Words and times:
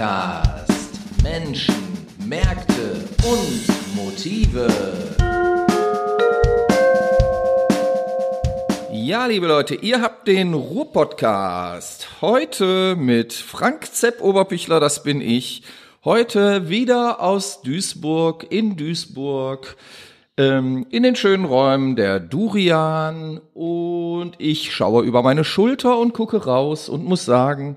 Podcast 0.00 1.22
Menschen, 1.22 1.74
Märkte 2.26 3.04
und 3.22 3.94
Motive. 3.94 4.66
Ja, 8.90 9.26
liebe 9.26 9.46
Leute, 9.46 9.74
ihr 9.74 10.00
habt 10.00 10.26
den 10.26 10.54
Ruhr-Podcast. 10.54 12.22
Heute 12.22 12.96
mit 12.96 13.34
Frank 13.34 13.92
Zepp 13.92 14.22
Oberpichler, 14.22 14.80
das 14.80 15.02
bin 15.02 15.20
ich. 15.20 15.64
Heute 16.02 16.70
wieder 16.70 17.20
aus 17.20 17.60
Duisburg, 17.60 18.46
in 18.48 18.78
Duisburg, 18.78 19.76
ähm, 20.38 20.86
in 20.88 21.02
den 21.02 21.14
schönen 21.14 21.44
Räumen 21.44 21.94
der 21.94 22.20
Durian. 22.20 23.38
Und 23.52 24.32
ich 24.38 24.74
schaue 24.74 25.04
über 25.04 25.22
meine 25.22 25.44
Schulter 25.44 25.98
und 25.98 26.14
gucke 26.14 26.46
raus 26.46 26.88
und 26.88 27.04
muss 27.04 27.26
sagen, 27.26 27.76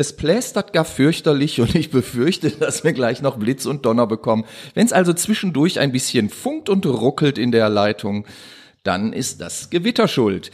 es 0.00 0.16
plästert 0.16 0.72
gar 0.72 0.86
fürchterlich 0.86 1.60
und 1.60 1.74
ich 1.74 1.90
befürchte, 1.90 2.50
dass 2.50 2.84
wir 2.84 2.94
gleich 2.94 3.20
noch 3.20 3.36
Blitz 3.36 3.66
und 3.66 3.84
Donner 3.84 4.06
bekommen. 4.06 4.44
Wenn 4.72 4.86
es 4.86 4.94
also 4.94 5.12
zwischendurch 5.12 5.78
ein 5.78 5.92
bisschen 5.92 6.30
funkt 6.30 6.70
und 6.70 6.86
ruckelt 6.86 7.36
in 7.36 7.52
der 7.52 7.68
Leitung, 7.68 8.24
dann 8.82 9.12
ist 9.12 9.42
das 9.42 9.68
Gewitter 9.68 10.08
schuld. 10.08 10.50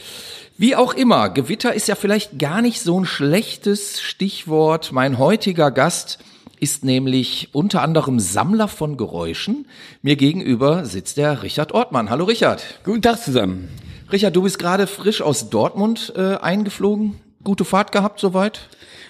Wie 0.57 0.75
auch 0.75 0.93
immer, 0.93 1.29
Gewitter 1.29 1.73
ist 1.73 1.87
ja 1.87 1.95
vielleicht 1.95 2.37
gar 2.39 2.61
nicht 2.61 2.81
so 2.81 2.99
ein 2.99 3.05
schlechtes 3.05 4.01
Stichwort. 4.01 4.91
Mein 4.91 5.17
heutiger 5.17 5.71
Gast 5.71 6.19
ist 6.59 6.83
nämlich 6.83 7.49
unter 7.53 7.83
anderem 7.83 8.19
Sammler 8.19 8.67
von 8.67 8.97
Geräuschen. 8.97 9.65
Mir 10.01 10.17
gegenüber 10.17 10.83
sitzt 10.83 11.15
der 11.15 11.41
Richard 11.43 11.71
Ortmann. 11.71 12.09
Hallo 12.09 12.25
Richard. 12.25 12.63
Guten 12.83 13.01
Tag 13.01 13.23
zusammen. 13.23 13.69
Richard, 14.11 14.35
du 14.35 14.41
bist 14.41 14.59
gerade 14.59 14.87
frisch 14.87 15.21
aus 15.21 15.49
Dortmund 15.49 16.11
äh, 16.17 16.35
eingeflogen. 16.35 17.15
Gute 17.45 17.63
Fahrt 17.63 17.93
gehabt 17.93 18.19
soweit? 18.19 18.67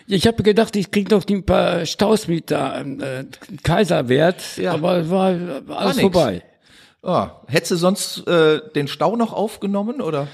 Ich 0.09 0.25
habe 0.25 0.41
gedacht, 0.41 0.75
ich 0.77 0.89
krieg 0.89 1.11
noch 1.11 1.25
ein 1.27 1.43
paar 1.45 1.85
Staus 1.85 2.27
mit 2.29 2.49
da, 2.49 2.81
äh, 2.81 3.25
Kaiserwert, 3.63 4.41
Ja. 4.57 4.73
aber 4.73 4.97
es 4.99 5.09
war 5.09 5.35
alles 5.67 5.97
nix. 5.97 6.01
vorbei. 6.01 6.43
Ah, 7.03 7.41
hättest 7.47 7.71
du 7.71 7.75
sonst 7.75 8.25
äh, 8.27 8.61
den 8.73 8.87
Stau 8.87 9.15
noch 9.17 9.33
aufgenommen 9.33 10.01
oder? 10.01 10.27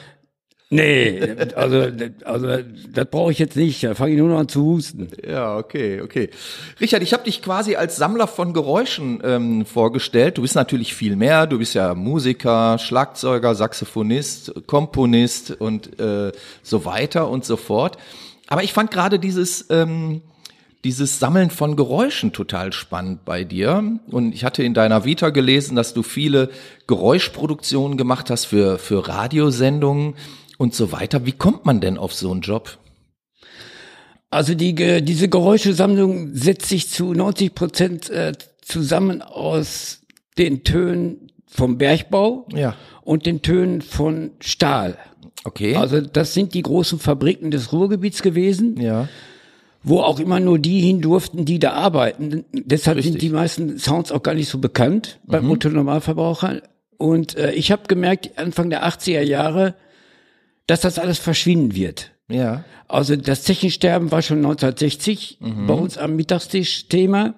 Nee, 0.69 1.21
also, 1.55 1.87
also 2.25 2.47
das 2.93 3.05
brauche 3.11 3.31
ich 3.31 3.39
jetzt 3.39 3.55
nicht. 3.55 3.83
Da 3.83 3.93
fange 3.95 4.13
ich 4.13 4.17
nur 4.19 4.29
noch 4.29 4.39
an 4.39 4.47
zu 4.47 4.63
husten. 4.63 5.07
Ja, 5.27 5.57
okay, 5.57 6.01
okay. 6.01 6.29
Richard, 6.79 7.03
ich 7.03 7.13
habe 7.13 7.23
dich 7.23 7.41
quasi 7.41 7.75
als 7.75 7.95
Sammler 7.97 8.27
von 8.27 8.53
Geräuschen 8.53 9.21
ähm, 9.23 9.65
vorgestellt. 9.65 10.37
Du 10.37 10.43
bist 10.43 10.55
natürlich 10.55 10.93
viel 10.95 11.15
mehr. 11.15 11.45
Du 11.47 11.59
bist 11.59 11.73
ja 11.75 11.93
Musiker, 11.95 12.77
Schlagzeuger, 12.79 13.53
Saxophonist, 13.55 14.53
Komponist 14.67 15.51
und 15.51 15.99
äh, 15.99 16.31
so 16.63 16.85
weiter 16.85 17.29
und 17.29 17.43
so 17.45 17.55
fort. 17.57 17.97
Aber 18.53 18.63
ich 18.63 18.71
fand 18.71 18.91
gerade 18.91 19.17
dieses 19.17 19.65
ähm, 19.71 20.21
dieses 20.83 21.17
Sammeln 21.17 21.49
von 21.49 21.75
Geräuschen 21.75 22.33
total 22.33 22.71
spannend 22.71 23.25
bei 23.25 23.43
dir. 23.43 23.99
Und 24.11 24.35
ich 24.35 24.43
hatte 24.43 24.61
in 24.63 24.75
deiner 24.75 25.05
Vita 25.05 25.31
gelesen, 25.31 25.75
dass 25.75 25.95
du 25.95 26.03
viele 26.03 26.49
Geräuschproduktionen 26.85 27.97
gemacht 27.97 28.29
hast 28.29 28.45
für, 28.45 28.77
für 28.77 29.07
Radiosendungen 29.07 30.13
und 30.59 30.75
so 30.75 30.91
weiter. 30.91 31.25
Wie 31.25 31.31
kommt 31.31 31.65
man 31.65 31.81
denn 31.81 31.97
auf 31.97 32.13
so 32.13 32.29
einen 32.31 32.41
Job? 32.41 32.77
Also 34.29 34.53
die, 34.53 34.75
diese 35.03 35.29
Geräuschesammlung 35.29 36.35
setzt 36.35 36.67
sich 36.67 36.89
zu 36.89 37.13
90 37.13 37.55
Prozent 37.55 38.09
äh, 38.11 38.33
zusammen 38.61 39.23
aus 39.23 40.01
den 40.37 40.63
Tönen 40.63 41.31
vom 41.47 41.79
Bergbau 41.79 42.47
Ja. 42.53 42.75
und 43.03 43.25
den 43.25 43.41
Tönen 43.41 43.81
von 43.81 44.29
Stahl. 44.41 44.97
Okay. 45.43 45.75
Also 45.75 46.01
das 46.01 46.33
sind 46.33 46.53
die 46.53 46.61
großen 46.61 46.99
Fabriken 46.99 47.51
des 47.51 47.71
Ruhrgebiets 47.73 48.21
gewesen. 48.21 48.79
ja. 48.79 49.07
wo 49.85 49.99
auch 49.99 50.19
immer 50.21 50.39
nur 50.39 50.59
die 50.59 50.79
hin 50.79 51.01
durften, 51.01 51.43
die 51.43 51.59
da 51.59 51.73
arbeiten. 51.73 52.45
Deshalb 52.53 52.97
Richtig. 52.97 53.11
sind 53.11 53.21
die 53.21 53.29
meisten 53.29 53.77
Sounds 53.79 54.13
auch 54.13 54.23
gar 54.23 54.33
nicht 54.33 54.47
so 54.47 54.57
bekannt 54.59 55.19
beim 55.25 55.51
Otto-Normalverbraucher. 55.51 56.61
Und 56.97 57.35
äh, 57.35 57.51
ich 57.51 57.69
habe 57.71 57.83
gemerkt, 57.89 58.37
Anfang 58.37 58.69
der 58.69 58.87
80er 58.87 59.21
Jahre, 59.21 59.75
dass 60.67 60.79
das 60.79 60.99
alles 60.99 61.19
verschwinden 61.19 61.75
wird. 61.75 62.11
Ja. 62.29 62.63
Also 62.87 63.17
das 63.17 63.43
Zechensterben 63.43 64.09
war 64.11 64.21
schon 64.21 64.37
1960 64.37 65.39
bei 65.67 65.73
uns 65.73 65.97
am 65.97 66.15
Mittagstisch 66.15 66.87
Thema. 66.87 67.33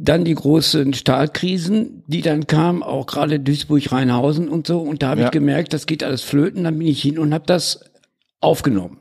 Dann 0.00 0.24
die 0.24 0.34
großen 0.34 0.94
Stahlkrisen, 0.94 2.04
die 2.06 2.22
dann 2.22 2.46
kamen, 2.46 2.84
auch 2.84 3.06
gerade 3.06 3.40
Duisburg-Rheinhausen 3.40 4.48
und 4.48 4.66
so. 4.68 4.78
Und 4.80 5.02
da 5.02 5.08
habe 5.10 5.22
Ja. 5.22 5.26
ich 5.26 5.32
gemerkt, 5.32 5.72
das 5.72 5.86
geht 5.86 6.04
alles 6.04 6.22
flöten. 6.22 6.64
Dann 6.64 6.78
bin 6.78 6.86
ich 6.86 7.02
hin 7.02 7.18
und 7.18 7.34
habe 7.34 7.46
das 7.46 7.80
aufgenommen. 8.40 8.98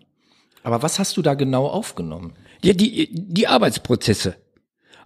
Aber 0.63 0.81
was 0.81 0.97
hast 0.97 1.15
du 1.15 1.21
da 1.21 1.35
genau 1.35 1.67
aufgenommen? 1.67 2.33
Ja, 2.63 2.73
die, 2.73 3.09
die 3.13 3.47
Arbeitsprozesse. 3.47 4.35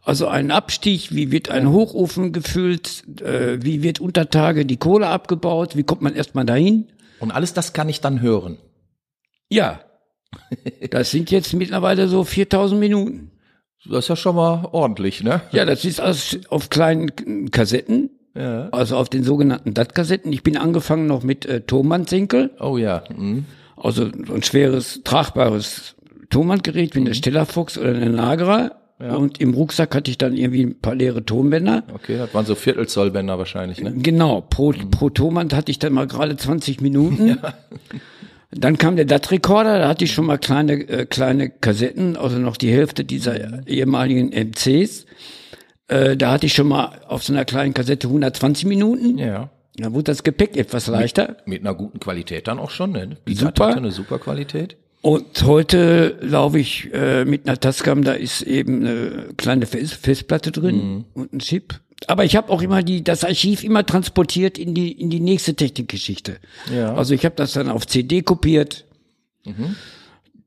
Also 0.03 0.27
ein 0.27 0.49
Abstieg, 0.49 1.13
wie 1.13 1.29
wird 1.31 1.49
ein 1.51 1.69
Hochofen 1.69 2.31
gefüllt, 2.31 3.03
äh, 3.21 3.59
wie 3.61 3.83
wird 3.83 3.99
unter 3.99 4.29
Tage 4.29 4.65
die 4.65 4.77
Kohle 4.77 5.07
abgebaut, 5.07 5.75
wie 5.75 5.83
kommt 5.83 6.01
man 6.01 6.15
erstmal 6.15 6.45
dahin? 6.45 6.87
Und 7.19 7.31
alles 7.31 7.53
das 7.53 7.73
kann 7.73 7.89
ich 7.89 7.99
dann 8.01 8.21
hören. 8.21 8.57
Ja, 9.49 9.81
das 10.89 11.11
sind 11.11 11.29
jetzt 11.29 11.53
mittlerweile 11.53 12.07
so 12.07 12.23
4000 12.23 12.79
Minuten. 12.79 13.31
Das 13.89 14.05
ist 14.05 14.09
ja 14.09 14.15
schon 14.15 14.35
mal 14.35 14.67
ordentlich, 14.71 15.23
ne? 15.23 15.41
Ja, 15.51 15.65
das 15.65 15.85
ist 15.85 15.99
alles 15.99 16.39
auf 16.49 16.69
kleinen 16.69 17.49
Kassetten, 17.51 18.09
Ja. 18.35 18.69
also 18.71 18.95
auf 18.97 19.09
den 19.09 19.23
sogenannten 19.23 19.73
DAT-Kassetten. 19.73 20.31
Ich 20.31 20.43
bin 20.43 20.55
angefangen 20.57 21.07
noch 21.07 21.23
mit 21.23 21.45
äh, 21.45 21.61
Tonbandsenkel, 21.61 22.51
Oh 22.59 22.77
ja. 22.77 23.03
Mhm. 23.15 23.45
also 23.75 24.05
so 24.27 24.33
ein 24.33 24.43
schweres, 24.43 25.01
tragbares 25.03 25.95
Tonbandgerät 26.29 26.95
wie 26.95 26.99
eine 26.99 27.13
Stellerfox 27.15 27.77
oder 27.77 27.89
eine 27.89 28.09
Nagra. 28.09 28.71
Und 28.99 29.41
im 29.41 29.55
Rucksack 29.55 29.95
hatte 29.95 30.11
ich 30.11 30.19
dann 30.19 30.37
irgendwie 30.37 30.61
ein 30.63 30.79
paar 30.79 30.93
leere 30.93 31.25
Tonbänder. 31.25 31.81
Okay, 31.91 32.17
das 32.19 32.31
waren 32.35 32.45
so 32.45 32.53
Viertelzollbänder 32.53 33.39
wahrscheinlich, 33.39 33.81
ne? 33.81 33.93
Genau, 33.95 34.41
pro, 34.41 34.75
pro 34.91 35.09
Tonband 35.09 35.55
hatte 35.55 35.71
ich 35.71 35.79
dann 35.79 35.93
mal 35.93 36.05
gerade 36.05 36.37
20 36.37 36.81
Minuten. 36.81 37.39
Dann 38.51 38.77
kam 38.77 38.97
der 38.97 39.05
DAT-Recorder, 39.05 39.79
da 39.79 39.87
hatte 39.87 40.03
ich 40.03 40.11
schon 40.11 40.25
mal 40.25 40.37
kleine, 40.37 40.73
äh, 40.73 41.05
kleine 41.05 41.49
Kassetten, 41.49 42.17
also 42.17 42.37
noch 42.37 42.57
die 42.57 42.71
Hälfte 42.71 43.05
dieser 43.05 43.65
ehemaligen 43.65 44.31
MCs. 44.31 45.05
Äh, 45.87 46.17
da 46.17 46.31
hatte 46.31 46.45
ich 46.45 46.53
schon 46.53 46.67
mal 46.67 47.01
auf 47.07 47.23
so 47.23 47.33
einer 47.33 47.45
kleinen 47.45 47.73
Kassette 47.73 48.07
120 48.07 48.65
Minuten. 48.65 49.17
Ja. 49.17 49.49
Da 49.75 49.93
wurde 49.93 50.05
das 50.05 50.23
Gepäck 50.23 50.57
etwas 50.57 50.87
leichter. 50.87 51.37
Mit 51.45 51.61
einer 51.61 51.73
guten 51.73 51.99
Qualität 51.99 52.47
dann 52.47 52.59
auch 52.59 52.71
schon, 52.71 52.91
ne? 52.91 53.17
Die 53.27 53.35
Super. 53.35 53.67
hatte 53.67 53.77
eine 53.77 53.91
super 53.91 54.19
Qualität. 54.19 54.75
Und 55.01 55.43
heute 55.43 56.17
laufe 56.21 56.59
ich 56.59 56.93
äh, 56.93 57.25
mit 57.25 57.47
einer 57.47 57.59
Tascam, 57.59 58.03
da 58.03 58.13
ist 58.13 58.43
eben 58.43 58.81
eine 58.81 59.29
kleine 59.35 59.65
Fest 59.65 59.95
Festplatte 59.95 60.51
drin 60.51 61.05
und 61.13 61.33
ein 61.33 61.39
Chip. 61.39 61.79
Aber 62.07 62.25
ich 62.25 62.35
habe 62.35 62.49
auch 62.51 62.61
immer 62.61 62.83
die 62.83 63.03
das 63.03 63.23
Archiv 63.23 63.63
immer 63.63 63.85
transportiert 63.85 64.57
in 64.57 64.73
die 64.73 64.91
in 64.91 65.09
die 65.09 65.19
nächste 65.19 65.55
Technikgeschichte. 65.55 66.37
Ja. 66.73 66.95
Also 66.95 67.13
ich 67.13 67.25
habe 67.25 67.35
das 67.35 67.53
dann 67.53 67.69
auf 67.69 67.85
CD 67.87 68.21
kopiert. 68.21 68.85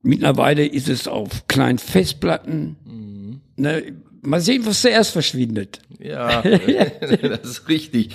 Mittlerweile 0.03 0.66
ist 0.66 0.88
es 0.88 1.09
auf 1.09 1.47
kleinen 1.48 1.78
Festplatten. 1.78 3.41
Ne, 3.56 3.94
mal 4.22 4.41
sehen, 4.41 4.66
was 4.66 4.81
zuerst 4.81 5.12
verschwindet. 5.12 5.81
Ja, 5.98 6.43
das 6.43 7.41
ist 7.43 7.69
richtig. 7.69 8.10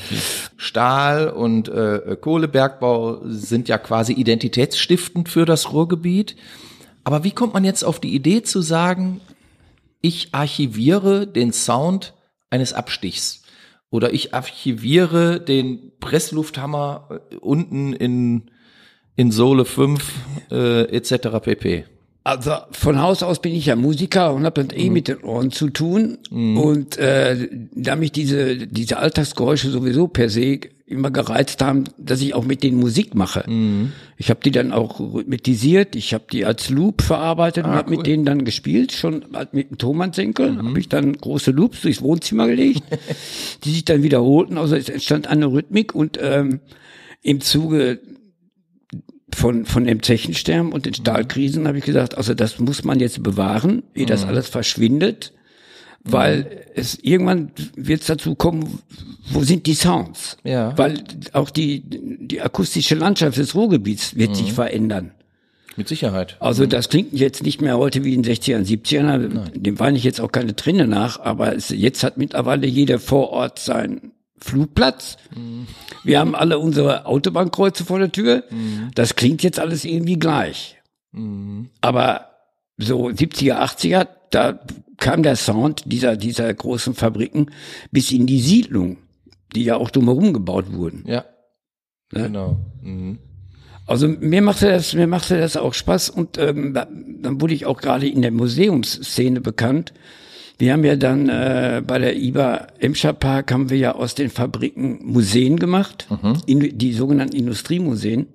Stahl 0.58 1.30
und 1.30 1.70
äh, 1.70 2.18
Kohlebergbau 2.20 3.22
sind 3.26 3.70
ja 3.70 3.78
quasi 3.78 4.14
identitätsstiftend 4.14 5.30
für 5.30 5.46
das 5.46 5.72
Ruhrgebiet. 5.72 6.36
Aber 7.04 7.24
wie 7.24 7.32
kommt 7.32 7.54
man 7.54 7.64
jetzt 7.64 7.84
auf 7.84 8.00
die 8.00 8.14
Idee 8.14 8.44
zu 8.44 8.62
sagen, 8.62 9.22
ich 10.02 10.30
archiviere 10.32 11.26
den 11.26 11.52
Sound 11.54 12.14
eines 12.50 12.74
Abstichs 12.74 13.44
oder 13.90 14.14
ich 14.14 14.34
archiviere 14.34 15.40
den 15.40 15.92
Presslufthammer 16.00 17.22
äh, 17.32 17.36
unten 17.38 17.94
in 17.94 18.52
in 19.16 19.32
Sohle 19.32 19.66
5 19.66 20.02
äh, 20.50 20.84
etc. 20.96 21.42
pp. 21.42 21.84
Also 22.24 22.52
von 22.72 23.02
Haus 23.02 23.22
aus 23.22 23.42
bin 23.42 23.54
ich 23.54 23.66
ja 23.66 23.76
Musiker 23.76 24.34
und 24.34 24.46
habe 24.46 24.64
dann 24.64 24.78
eh 24.78 24.90
mit 24.90 25.10
den 25.10 25.24
Ohren 25.24 25.52
zu 25.52 25.70
tun. 25.70 26.20
Und 26.32 26.98
äh, 26.98 27.50
da 27.74 27.98
mich 27.98 28.14
diese, 28.14 28.56
diese 28.56 28.98
Alltagsgeräusche 28.98 29.72
sowieso 29.72 30.08
per 30.08 30.30
se 30.30 30.60
immer 30.90 31.12
gereizt 31.12 31.62
haben, 31.62 31.86
dass 31.98 32.22
ich 32.22 32.34
auch 32.34 32.46
mit 32.46 32.64
denen 32.64 32.80
Musik 32.80 33.14
mache. 33.14 33.46
Ich 34.18 34.30
habe 34.30 34.40
die 34.44 34.52
dann 34.52 34.72
auch 34.72 35.00
rhythmisiert, 35.00 35.96
ich 35.96 36.14
habe 36.14 36.26
die 36.32 36.46
als 36.46 36.70
Loop 36.70 37.04
verarbeitet 37.04 37.66
und 37.66 37.72
habe 37.72 37.92
cool. 37.92 37.98
mit 37.98 38.08
denen 38.08 38.26
dann 38.26 38.44
gespielt, 38.44 38.92
schon 38.92 39.26
mit 39.52 39.70
dem 39.70 39.78
Thomann-Senkel. 39.78 40.58
Habe 40.58 40.80
ich 40.80 40.90
dann 40.90 41.14
große 41.14 41.52
Loops 41.52 41.82
durchs 41.82 42.02
Wohnzimmer 42.02 42.48
gelegt, 42.48 42.84
die 43.64 43.72
sich 43.72 43.86
dann 43.86 44.02
wiederholten. 44.02 44.58
Also 44.58 44.76
es 44.76 44.90
entstand 44.90 45.28
eine 45.28 45.46
Rhythmik 45.46 45.94
und 45.94 46.18
ähm, 46.22 46.60
im 47.22 47.42
Zuge 47.42 48.00
von, 49.34 49.66
von 49.66 49.86
dem 49.86 50.02
Zechensterben 50.02 50.72
und 50.72 50.86
den 50.86 50.94
Stahlkrisen 50.96 51.68
habe 51.68 51.78
ich 51.78 51.86
gesagt, 51.86 52.18
also 52.18 52.34
das 52.34 52.60
muss 52.60 52.84
man 52.84 53.00
jetzt 53.00 53.22
bewahren, 53.22 53.84
ehe 53.94 54.06
das 54.06 54.26
alles 54.26 54.50
verschwindet, 54.50 55.34
weil 56.12 56.66
es 56.76 56.98
irgendwann 57.02 57.52
wird 57.76 58.02
es 58.02 58.08
dazu 58.08 58.36
kommen, 58.36 58.80
wo 59.32 59.44
sind 59.44 59.66
die 59.66 59.74
Sounds? 59.74 60.38
Ja. 60.44 60.78
Weil 60.78 61.04
auch 61.34 61.50
die, 61.50 61.84
die 61.86 62.42
akustische 62.42 62.96
Landschaft 62.96 63.38
des 63.38 63.56
Ruhrgebiets 63.56 64.16
wird 64.16 64.36
sich 64.36 64.54
verändern. 64.54 65.12
Mit 65.76 65.88
Sicherheit. 65.88 66.36
Also 66.40 66.66
das 66.66 66.90
klingt 66.90 67.14
jetzt 67.14 67.44
nicht 67.44 67.62
mehr 67.62 67.78
heute 67.78 68.04
wie 68.04 68.14
in 68.14 68.24
den 68.24 68.34
60ern, 68.34 68.66
70ern, 68.66 69.52
dem 69.54 69.80
weine 69.80 69.98
ich 69.98 70.04
jetzt 70.04 70.20
auch 70.20 70.32
keine 70.32 70.56
Träne 70.56 70.88
nach, 70.88 71.22
aber 71.22 71.56
es, 71.56 71.70
jetzt 71.70 72.04
hat 72.04 72.18
mittlerweile 72.18 72.68
jeder 72.68 73.00
vor 73.00 73.30
Ort 73.30 73.60
seinen 73.60 74.12
Flugplatz. 74.40 75.18
Mhm. 75.36 75.68
Wir 76.04 76.20
haben 76.20 76.36
alle 76.36 76.60
unsere 76.60 77.06
Autobahnkreuze 77.06 77.86
vor 77.86 78.00
der 78.00 78.12
Tür. 78.12 78.44
Mhm. 78.50 78.92
Das 78.96 79.16
klingt 79.16 79.44
jetzt 79.44 79.60
alles 79.60 79.86
irgendwie 79.86 80.20
gleich. 80.20 80.82
Mhm. 81.12 81.70
Aber 81.82 82.30
so 82.78 83.08
70er, 83.08 83.60
80er, 83.62 84.08
da 84.32 84.60
kam 84.98 85.24
der 85.24 85.36
Sound 85.36 85.84
dieser, 85.86 86.18
dieser 86.18 86.54
großen 86.54 86.94
Fabriken 86.94 87.48
bis 87.92 88.12
in 88.12 88.28
die 88.28 88.42
Siedlung, 88.42 88.98
die 89.56 89.64
ja 89.64 89.78
auch 89.78 89.90
drumherum 89.90 90.34
gebaut 90.34 90.72
wurden. 90.74 91.04
Ja. 91.08 91.26
Ne? 92.12 92.24
Genau. 92.24 92.58
Mhm. 92.82 93.20
Also 93.86 94.08
mir 94.08 94.44
machte 94.44 94.68
das, 94.70 94.94
mir 94.94 95.08
machte 95.08 95.40
das 95.40 95.58
auch 95.58 95.74
Spaß 95.74 96.12
und 96.12 96.38
ähm, 96.38 96.76
dann 96.76 97.42
wurde 97.42 97.56
ich 97.56 97.66
auch 97.66 97.82
gerade 97.82 98.08
in 98.08 98.22
der 98.22 98.32
Museumsszene 98.32 99.42
bekannt. 99.42 99.94
Wir 100.60 100.74
haben 100.74 100.84
ja 100.84 100.96
dann 100.96 101.28
äh, 101.28 101.82
bei 101.86 101.98
der 101.98 102.16
IBA 102.16 102.68
Emscher 102.80 103.14
Park 103.14 103.52
haben 103.52 103.70
wir 103.70 103.78
ja 103.78 103.96
aus 103.96 104.14
den 104.14 104.30
Fabriken 104.30 105.00
Museen 105.04 105.58
gemacht, 105.58 106.08
mhm. 106.10 106.38
in, 106.46 106.78
die 106.78 106.94
sogenannten 106.94 107.36
Industriemuseen. 107.36 108.28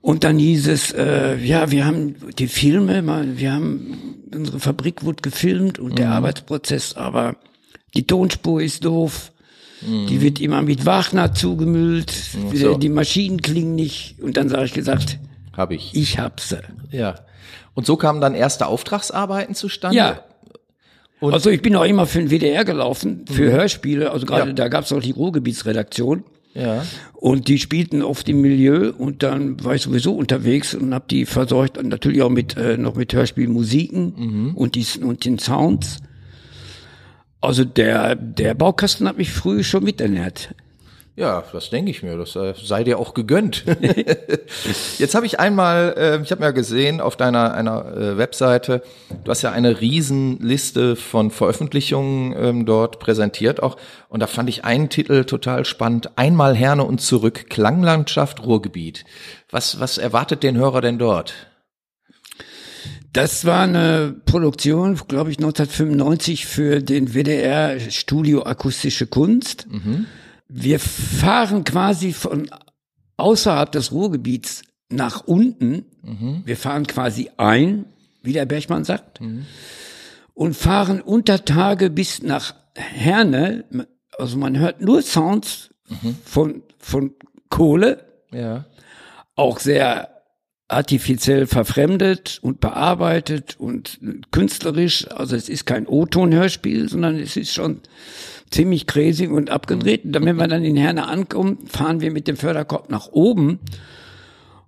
Und 0.00 0.24
dann 0.24 0.38
hieß 0.38 0.68
es, 0.68 0.92
äh, 0.92 1.36
ja, 1.36 1.70
wir 1.70 1.84
haben 1.84 2.16
die 2.38 2.46
Filme, 2.46 3.02
wir 3.36 3.52
haben 3.52 4.18
unsere 4.34 4.60
Fabrik 4.60 5.04
wurde 5.04 5.22
gefilmt 5.22 5.78
und 5.78 5.92
mhm. 5.92 5.96
der 5.96 6.10
Arbeitsprozess, 6.10 6.94
aber 6.94 7.36
die 7.94 8.06
Tonspur 8.06 8.62
ist 8.62 8.84
doof. 8.84 9.32
Die 9.80 10.16
mhm. 10.16 10.20
wird 10.20 10.40
immer 10.40 10.62
mit 10.62 10.86
Wagner 10.86 11.34
zugemüllt. 11.34 12.12
So. 12.52 12.76
Die 12.76 12.88
Maschinen 12.88 13.40
klingen 13.40 13.76
nicht. 13.76 14.16
Und 14.20 14.36
dann 14.36 14.48
sage 14.48 14.64
ich 14.64 14.72
gesagt, 14.72 15.18
hab 15.56 15.70
ich. 15.70 15.94
Ich 15.94 16.18
hab 16.18 16.40
sie. 16.40 16.60
Ja. 16.90 17.14
Und 17.74 17.86
so 17.86 17.96
kamen 17.96 18.20
dann 18.20 18.34
erste 18.34 18.66
Auftragsarbeiten 18.66 19.54
zustande? 19.54 19.96
Ja. 19.96 20.24
Und 21.20 21.32
also 21.32 21.50
ich 21.50 21.62
bin 21.62 21.76
auch 21.76 21.84
immer 21.84 22.06
für 22.06 22.18
den 22.18 22.30
WDR 22.30 22.64
gelaufen, 22.64 23.24
für 23.30 23.50
mhm. 23.50 23.52
Hörspiele. 23.52 24.10
Also 24.10 24.26
gerade 24.26 24.48
ja. 24.48 24.52
da 24.52 24.68
gab 24.68 24.84
es 24.84 24.92
auch 24.92 25.00
die 25.00 25.12
Ruhrgebietsredaktion. 25.12 26.24
Ja. 26.58 26.84
Und 27.14 27.48
die 27.48 27.58
spielten 27.58 28.02
oft 28.02 28.28
im 28.28 28.40
Milieu 28.40 28.92
und 28.96 29.22
dann 29.22 29.62
war 29.64 29.76
ich 29.76 29.82
sowieso 29.82 30.14
unterwegs 30.14 30.74
und 30.74 30.92
habe 30.92 31.04
die 31.08 31.24
versorgt, 31.24 31.82
natürlich 31.82 32.22
auch 32.22 32.30
mit 32.30 32.56
äh, 32.56 32.76
noch 32.76 32.96
mit 32.96 33.12
Hörspielmusiken 33.12 34.14
mhm. 34.16 34.54
und, 34.56 34.74
die, 34.74 34.84
und 35.00 35.24
den 35.24 35.38
Sounds. 35.38 35.98
Also 37.40 37.64
der, 37.64 38.16
der 38.16 38.54
Baukasten 38.54 39.06
hat 39.06 39.18
mich 39.18 39.30
früh 39.30 39.62
schon 39.62 39.84
miternährt. 39.84 40.54
Ja, 41.18 41.42
das 41.52 41.68
denke 41.68 41.90
ich 41.90 42.04
mir. 42.04 42.16
Das 42.16 42.36
äh, 42.36 42.54
sei 42.54 42.84
dir 42.84 43.00
auch 43.00 43.12
gegönnt. 43.12 43.64
Jetzt 44.98 45.16
habe 45.16 45.26
ich 45.26 45.40
einmal, 45.40 45.94
äh, 45.98 46.22
ich 46.22 46.30
habe 46.30 46.44
ja 46.44 46.52
gesehen 46.52 47.00
auf 47.00 47.16
deiner 47.16 47.54
einer 47.54 47.86
äh, 47.96 48.16
Webseite, 48.18 48.82
du 49.24 49.30
hast 49.32 49.42
ja 49.42 49.50
eine 49.50 49.80
Riesenliste 49.80 50.94
von 50.94 51.32
Veröffentlichungen 51.32 52.36
ähm, 52.38 52.66
dort 52.66 53.00
präsentiert 53.00 53.60
auch. 53.60 53.78
Und 54.08 54.20
da 54.20 54.28
fand 54.28 54.48
ich 54.48 54.64
einen 54.64 54.90
Titel 54.90 55.24
total 55.24 55.64
spannend. 55.64 56.10
Einmal 56.14 56.54
Herne 56.54 56.84
und 56.84 57.00
zurück, 57.00 57.46
Klanglandschaft 57.50 58.44
Ruhrgebiet. 58.44 59.04
Was, 59.50 59.80
was 59.80 59.98
erwartet 59.98 60.44
den 60.44 60.56
Hörer 60.56 60.82
denn 60.82 61.00
dort? 61.00 61.34
Das 63.12 63.44
war 63.44 63.62
eine 63.62 64.14
Produktion, 64.24 64.94
glaube 65.08 65.32
ich, 65.32 65.38
1995 65.38 66.46
für 66.46 66.80
den 66.80 67.12
WDR 67.14 67.80
Studio 67.90 68.44
Akustische 68.44 69.08
Kunst. 69.08 69.66
Mhm. 69.68 70.06
Wir 70.48 70.80
fahren 70.80 71.64
quasi 71.64 72.12
von 72.12 72.48
außerhalb 73.16 73.70
des 73.70 73.92
Ruhrgebiets 73.92 74.62
nach 74.88 75.26
unten. 75.26 75.84
Mhm. 76.02 76.42
Wir 76.44 76.56
fahren 76.56 76.86
quasi 76.86 77.30
ein, 77.36 77.84
wie 78.22 78.32
der 78.32 78.46
Bergmann 78.46 78.84
sagt, 78.84 79.20
mhm. 79.20 79.44
und 80.34 80.54
fahren 80.54 81.00
unter 81.00 81.44
Tage 81.44 81.90
bis 81.90 82.22
nach 82.22 82.54
Herne. 82.74 83.64
Also 84.18 84.38
man 84.38 84.58
hört 84.58 84.80
nur 84.80 85.02
Sounds 85.02 85.70
mhm. 85.88 86.16
von, 86.24 86.62
von 86.78 87.12
Kohle. 87.50 88.04
Ja. 88.32 88.64
Auch 89.34 89.60
sehr 89.60 90.18
artifiziell 90.68 91.46
verfremdet 91.46 92.38
und 92.42 92.60
bearbeitet 92.60 93.56
und 93.58 93.98
künstlerisch. 94.30 95.10
Also 95.10 95.34
es 95.34 95.48
ist 95.48 95.64
kein 95.64 95.86
O-Ton-Hörspiel, 95.86 96.88
sondern 96.88 97.16
es 97.16 97.36
ist 97.36 97.54
schon 97.54 97.80
ziemlich 98.50 98.86
crazy 98.86 99.26
und 99.26 99.50
abgedreht. 99.50 100.04
Und 100.04 100.12
dann, 100.12 100.24
wenn 100.24 100.36
wir 100.36 100.48
dann 100.48 100.64
in 100.64 100.76
Herne 100.76 101.06
ankommen, 101.08 101.58
fahren 101.66 102.00
wir 102.00 102.10
mit 102.10 102.28
dem 102.28 102.36
Förderkorb 102.36 102.90
nach 102.90 103.08
oben 103.12 103.60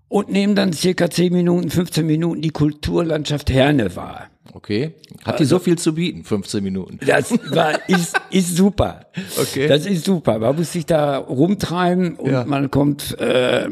und 0.09 0.31
nehmen 0.31 0.55
dann 0.55 0.73
circa 0.73 1.09
10 1.09 1.33
Minuten, 1.33 1.71
15 1.71 2.07
Minuten 2.07 2.41
die 2.43 2.51
Kulturlandschaft 2.51 3.51
Herne 3.51 3.95
wahr. 3.97 4.27
Okay. 4.53 4.95
Hat 5.25 5.35
also, 5.35 5.39
die 5.39 5.49
so 5.49 5.59
viel 5.61 5.79
zu 5.79 5.95
bieten, 5.95 6.25
15 6.25 6.65
Minuten? 6.65 6.99
Das 7.07 7.31
war, 7.55 7.89
ist, 7.89 8.21
ist 8.31 8.57
super. 8.57 9.07
Okay. 9.41 9.69
Das 9.69 9.87
ist 9.87 10.05
super. 10.05 10.39
Man 10.39 10.57
muss 10.57 10.73
sich 10.73 10.87
da 10.87 11.19
rumtreiben 11.19 12.17
und 12.17 12.33
ja. 12.33 12.45
man 12.45 12.71
kommt, 12.71 13.17
äh, 13.21 13.69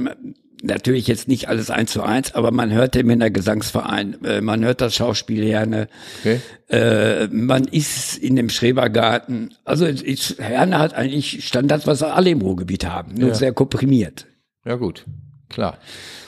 natürlich 0.62 1.06
jetzt 1.06 1.28
nicht 1.28 1.48
alles 1.48 1.70
eins 1.70 1.92
zu 1.92 2.02
eins, 2.02 2.34
aber 2.34 2.50
man 2.50 2.72
hört 2.72 2.94
den 2.94 3.06
Männergesangsverein, 3.06 4.24
äh, 4.24 4.40
man 4.40 4.64
hört 4.64 4.80
das 4.80 4.94
Schauspiel 4.94 5.44
gerne, 5.44 5.88
okay. 6.20 6.40
äh, 6.68 7.28
man 7.28 7.64
ist 7.64 8.16
in 8.18 8.36
dem 8.36 8.48
Schrebergarten. 8.48 9.54
Also 9.64 9.86
ist, 9.86 10.38
Herne 10.38 10.78
hat 10.78 10.94
eigentlich 10.94 11.46
Standard, 11.46 11.86
was 11.86 12.02
alle 12.02 12.30
im 12.30 12.40
Ruhrgebiet 12.40 12.86
haben, 12.86 13.14
nur 13.14 13.30
ja. 13.30 13.34
sehr 13.34 13.52
komprimiert. 13.52 14.26
Ja 14.64 14.76
gut, 14.76 15.04
klar. 15.48 15.78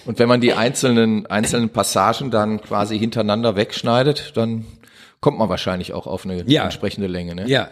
Und 0.06 0.19
wenn 0.19 0.29
man 0.29 0.41
die 0.41 0.55
einzelnen 0.55 1.26
einzelnen 1.26 1.69
Passagen 1.69 2.31
dann 2.31 2.61
quasi 2.61 2.99
hintereinander 2.99 3.56
wegschneidet, 3.56 4.33
dann 4.37 4.65
kommt 5.21 5.38
man 5.38 5.49
wahrscheinlich 5.49 5.93
auch 5.93 6.06
auf 6.06 6.25
eine 6.25 6.44
ja. 6.47 6.65
entsprechende 6.65 7.06
Länge. 7.06 7.35
Ne? 7.35 7.49
Ja. 7.49 7.69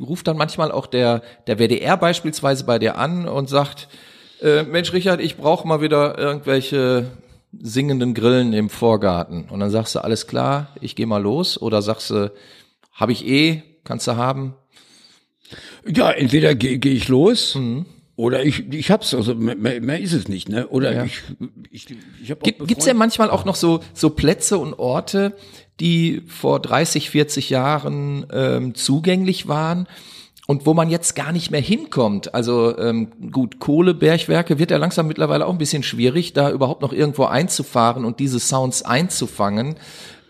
Ruft 0.00 0.28
dann 0.28 0.36
manchmal 0.36 0.70
auch 0.70 0.86
der 0.86 1.22
der 1.46 1.58
WDR 1.58 1.96
beispielsweise 1.96 2.64
bei 2.64 2.78
dir 2.78 2.96
an 2.96 3.28
und 3.28 3.48
sagt 3.48 3.88
äh, 4.40 4.62
Mensch 4.62 4.92
Richard, 4.92 5.20
ich 5.20 5.36
brauche 5.36 5.66
mal 5.66 5.80
wieder 5.80 6.18
irgendwelche 6.18 7.06
singenden 7.52 8.14
Grillen 8.14 8.52
im 8.52 8.70
Vorgarten. 8.70 9.48
Und 9.48 9.60
dann 9.60 9.70
sagst 9.70 9.94
du, 9.94 10.00
alles 10.00 10.26
klar, 10.26 10.74
ich 10.80 10.96
gehe 10.96 11.06
mal 11.06 11.22
los. 11.22 11.60
Oder 11.60 11.82
sagst 11.82 12.10
du, 12.10 12.32
habe 12.92 13.12
ich 13.12 13.26
eh, 13.26 13.62
kannst 13.84 14.06
du 14.06 14.16
haben. 14.16 14.54
Ja, 15.86 16.10
entweder 16.10 16.54
gehe 16.54 16.78
geh 16.78 16.92
ich 16.92 17.08
los. 17.08 17.54
Mhm. 17.54 17.86
Oder 18.16 18.44
ich, 18.44 18.72
ich 18.72 18.90
hab's, 18.90 19.14
also 19.14 19.36
mehr, 19.36 19.80
mehr 19.80 20.00
ist 20.00 20.12
es 20.12 20.26
nicht, 20.26 20.48
ne? 20.48 20.66
Oder 20.66 20.92
ja. 20.92 21.04
ich, 21.04 21.22
ich, 21.70 21.86
ich 22.20 22.30
hab 22.32 22.42
Gibt, 22.42 22.66
Gibt's 22.66 22.84
ja 22.84 22.92
manchmal 22.92 23.30
auch 23.30 23.44
noch 23.44 23.54
so, 23.54 23.78
so 23.94 24.10
Plätze 24.10 24.58
und 24.58 24.74
Orte, 24.74 25.36
die 25.78 26.22
vor 26.26 26.60
30, 26.60 27.10
40 27.10 27.48
Jahren 27.48 28.26
ähm, 28.32 28.74
zugänglich 28.74 29.46
waren, 29.46 29.86
und 30.50 30.64
wo 30.64 30.72
man 30.72 30.88
jetzt 30.88 31.14
gar 31.14 31.30
nicht 31.30 31.50
mehr 31.50 31.60
hinkommt. 31.60 32.34
Also 32.34 32.76
ähm, 32.78 33.12
gut, 33.30 33.60
Kohlebergwerke 33.60 34.58
wird 34.58 34.70
ja 34.70 34.78
langsam 34.78 35.06
mittlerweile 35.06 35.44
auch 35.44 35.52
ein 35.52 35.58
bisschen 35.58 35.82
schwierig, 35.82 36.32
da 36.32 36.50
überhaupt 36.50 36.80
noch 36.80 36.94
irgendwo 36.94 37.24
einzufahren 37.24 38.06
und 38.06 38.18
diese 38.18 38.40
Sounds 38.40 38.82
einzufangen. 38.82 39.76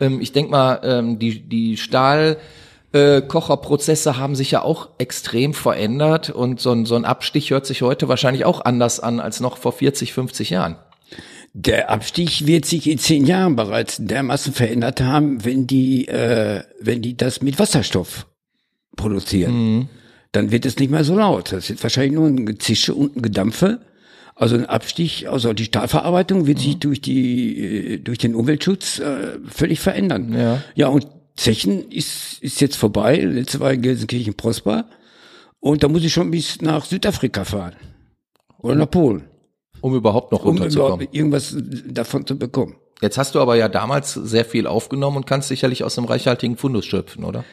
Ähm, 0.01 0.21
ich 0.21 0.33
denk 0.33 0.51
mal, 0.51 0.81
ähm, 0.83 1.21
die, 1.21 1.39
die 1.49 1.77
Stahl 1.77 2.37
äh, 2.93 3.23
Kocherprozesse 3.23 4.19
haben 4.19 4.35
sich 4.35 4.51
ja 4.51 4.63
auch 4.63 4.89
extrem 4.99 5.55
verändert 5.55 6.31
und 6.31 6.59
so 6.59 6.73
ein, 6.73 6.85
so 6.85 6.97
ein 6.97 7.05
Abstich 7.05 7.53
hört 7.53 7.65
sich 7.65 7.83
heute 7.83 8.09
wahrscheinlich 8.09 8.45
auch 8.45 8.65
anders 8.65 8.99
an 8.99 9.21
als 9.21 9.39
noch 9.39 9.57
vor 9.57 9.71
40, 9.71 10.13
50 10.13 10.51
Jahren. 10.51 10.75
Der 11.53 11.91
Abstich 11.91 12.45
wird 12.45 12.65
sich 12.65 12.91
in 12.91 12.99
zehn 12.99 13.25
Jahren 13.25 13.55
bereits 13.55 13.99
dermaßen 14.01 14.53
verändert 14.53 15.01
haben, 15.01 15.45
wenn 15.45 15.69
die, 15.69 16.09
äh, 16.09 16.65
wenn 16.81 17.03
die 17.03 17.17
das 17.17 17.41
mit 17.41 17.61
Wasserstoff 17.61 18.27
produzieren. 18.97 19.53
Mhm 19.53 19.89
dann 20.39 20.53
wird 20.53 20.65
es 20.67 20.79
nicht 20.79 20.91
mehr 20.91 21.03
so 21.03 21.17
laut. 21.17 21.51
Das 21.51 21.69
ist 21.69 21.83
wahrscheinlich 21.83 22.13
nur 22.13 22.29
ein 22.29 22.47
Gezische 22.47 22.95
und 22.95 23.17
ein 23.17 23.23
Gedampfe. 23.23 23.81
Also 24.37 24.55
ein 24.55 24.67
Abstich, 24.67 25.29
also 25.29 25.53
die 25.53 25.65
Stahlverarbeitung 25.65 26.47
wird 26.47 26.59
mhm. 26.59 26.63
sich 26.63 26.79
durch 26.79 27.01
die 27.01 27.95
äh, 27.95 27.99
durch 27.99 28.19
den 28.19 28.37
Umweltschutz 28.37 29.01
äh, 29.01 29.39
völlig 29.49 29.81
verändern. 29.81 30.33
Ja. 30.33 30.63
ja, 30.77 30.87
und 30.87 31.09
Zechen 31.37 31.91
ist 31.91 32.39
ist 32.41 32.61
jetzt 32.61 32.77
vorbei. 32.77 33.17
Letzte 33.17 33.59
Woche 33.59 33.75
in 33.75 33.83
Gelsenkirchen 33.83 34.35
Prosper. 34.35 34.85
Und 35.59 35.83
da 35.83 35.89
muss 35.89 36.05
ich 36.05 36.13
schon 36.13 36.31
bis 36.31 36.63
nach 36.63 36.85
Südafrika 36.85 37.45
fahren. 37.45 37.75
Oder 38.61 38.77
nach 38.77 38.91
Polen. 38.91 39.25
Um 39.81 39.97
überhaupt 39.97 40.31
noch 40.31 40.45
runterzukommen. 40.45 41.09
Um 41.09 41.13
irgendwas 41.13 41.57
davon 41.89 42.25
zu 42.25 42.39
bekommen. 42.39 42.77
Jetzt 43.03 43.19
hast 43.19 43.35
du 43.35 43.41
aber 43.41 43.57
ja 43.57 43.69
damals 43.69 44.15
sehr 44.15 44.45
viel 44.45 44.69
aufgenommen 44.69 45.17
und 45.17 45.27
kannst 45.27 45.49
sicherlich 45.49 45.83
aus 45.83 45.99
einem 45.99 46.07
reichhaltigen 46.07 46.57
Fundus 46.57 46.87
schöpfen, 46.87 47.25
oder? 47.25 47.45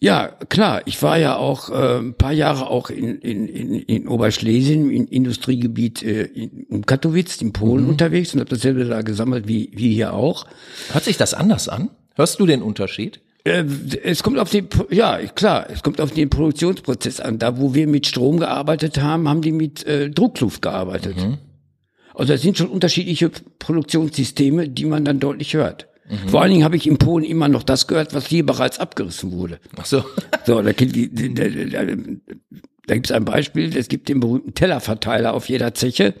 Ja, 0.00 0.28
klar. 0.48 0.82
Ich 0.84 1.02
war 1.02 1.18
ja 1.18 1.36
auch 1.36 1.70
äh, 1.70 1.98
ein 1.98 2.14
paar 2.14 2.32
Jahre 2.32 2.68
auch 2.68 2.90
in, 2.90 3.18
in, 3.18 3.48
in, 3.48 3.74
in 3.74 4.08
Oberschlesien, 4.08 4.90
im 4.90 5.08
Industriegebiet 5.08 6.02
äh, 6.02 6.22
in, 6.24 6.66
in 6.68 6.86
Katowice, 6.86 7.42
in 7.42 7.52
Polen 7.52 7.84
mhm. 7.84 7.90
unterwegs 7.90 8.32
und 8.32 8.40
habe 8.40 8.50
dasselbe 8.50 8.84
da 8.84 9.02
gesammelt 9.02 9.48
wie, 9.48 9.70
wie 9.74 9.92
hier 9.92 10.14
auch. 10.14 10.46
Hört 10.92 11.04
sich 11.04 11.16
das 11.16 11.34
anders 11.34 11.68
an? 11.68 11.90
Hörst 12.14 12.38
du 12.38 12.46
den 12.46 12.62
Unterschied? 12.62 13.20
Äh, 13.44 13.64
es 14.04 14.22
kommt 14.22 14.38
auf 14.38 14.50
den, 14.50 14.68
ja 14.90 15.18
klar, 15.34 15.66
es 15.68 15.82
kommt 15.82 16.00
auf 16.00 16.12
den 16.12 16.30
Produktionsprozess 16.30 17.20
an. 17.20 17.38
Da, 17.38 17.58
wo 17.58 17.74
wir 17.74 17.88
mit 17.88 18.06
Strom 18.06 18.38
gearbeitet 18.38 19.00
haben, 19.00 19.28
haben 19.28 19.42
die 19.42 19.52
mit 19.52 19.84
äh, 19.84 20.10
Druckluft 20.10 20.62
gearbeitet. 20.62 21.16
Mhm. 21.16 21.38
Also 22.14 22.32
es 22.32 22.42
sind 22.42 22.58
schon 22.58 22.68
unterschiedliche 22.68 23.30
Produktionssysteme, 23.58 24.68
die 24.68 24.84
man 24.84 25.04
dann 25.04 25.20
deutlich 25.20 25.54
hört. 25.54 25.88
Vor 26.28 26.40
allen 26.42 26.50
Dingen 26.52 26.64
habe 26.64 26.76
ich 26.76 26.86
in 26.86 26.96
Polen 26.98 27.24
immer 27.24 27.48
noch 27.48 27.62
das 27.62 27.86
gehört, 27.86 28.14
was 28.14 28.26
hier 28.26 28.44
bereits 28.46 28.78
abgerissen 28.78 29.32
wurde. 29.32 29.58
Ach 29.76 29.84
so. 29.86 30.04
So, 30.46 30.62
da, 30.62 30.72
gibt- 30.72 30.96
da, 30.96 32.94
gibt 32.94 33.06
es 33.06 33.12
ein 33.12 33.24
Beispiel, 33.24 33.76
es 33.76 33.88
gibt 33.88 34.08
den 34.08 34.20
berühmten 34.20 34.54
Tellerverteiler 34.54 35.34
auf 35.34 35.48
jeder 35.48 35.74
Zeche. 35.74 36.14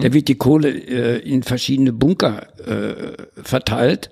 Da 0.00 0.12
wird 0.12 0.28
die 0.28 0.34
Kohle 0.36 0.68
äh, 0.70 1.18
in 1.18 1.42
verschiedene 1.42 1.92
Bunker 1.92 2.46
äh, 2.66 3.14
verteilt. 3.42 4.10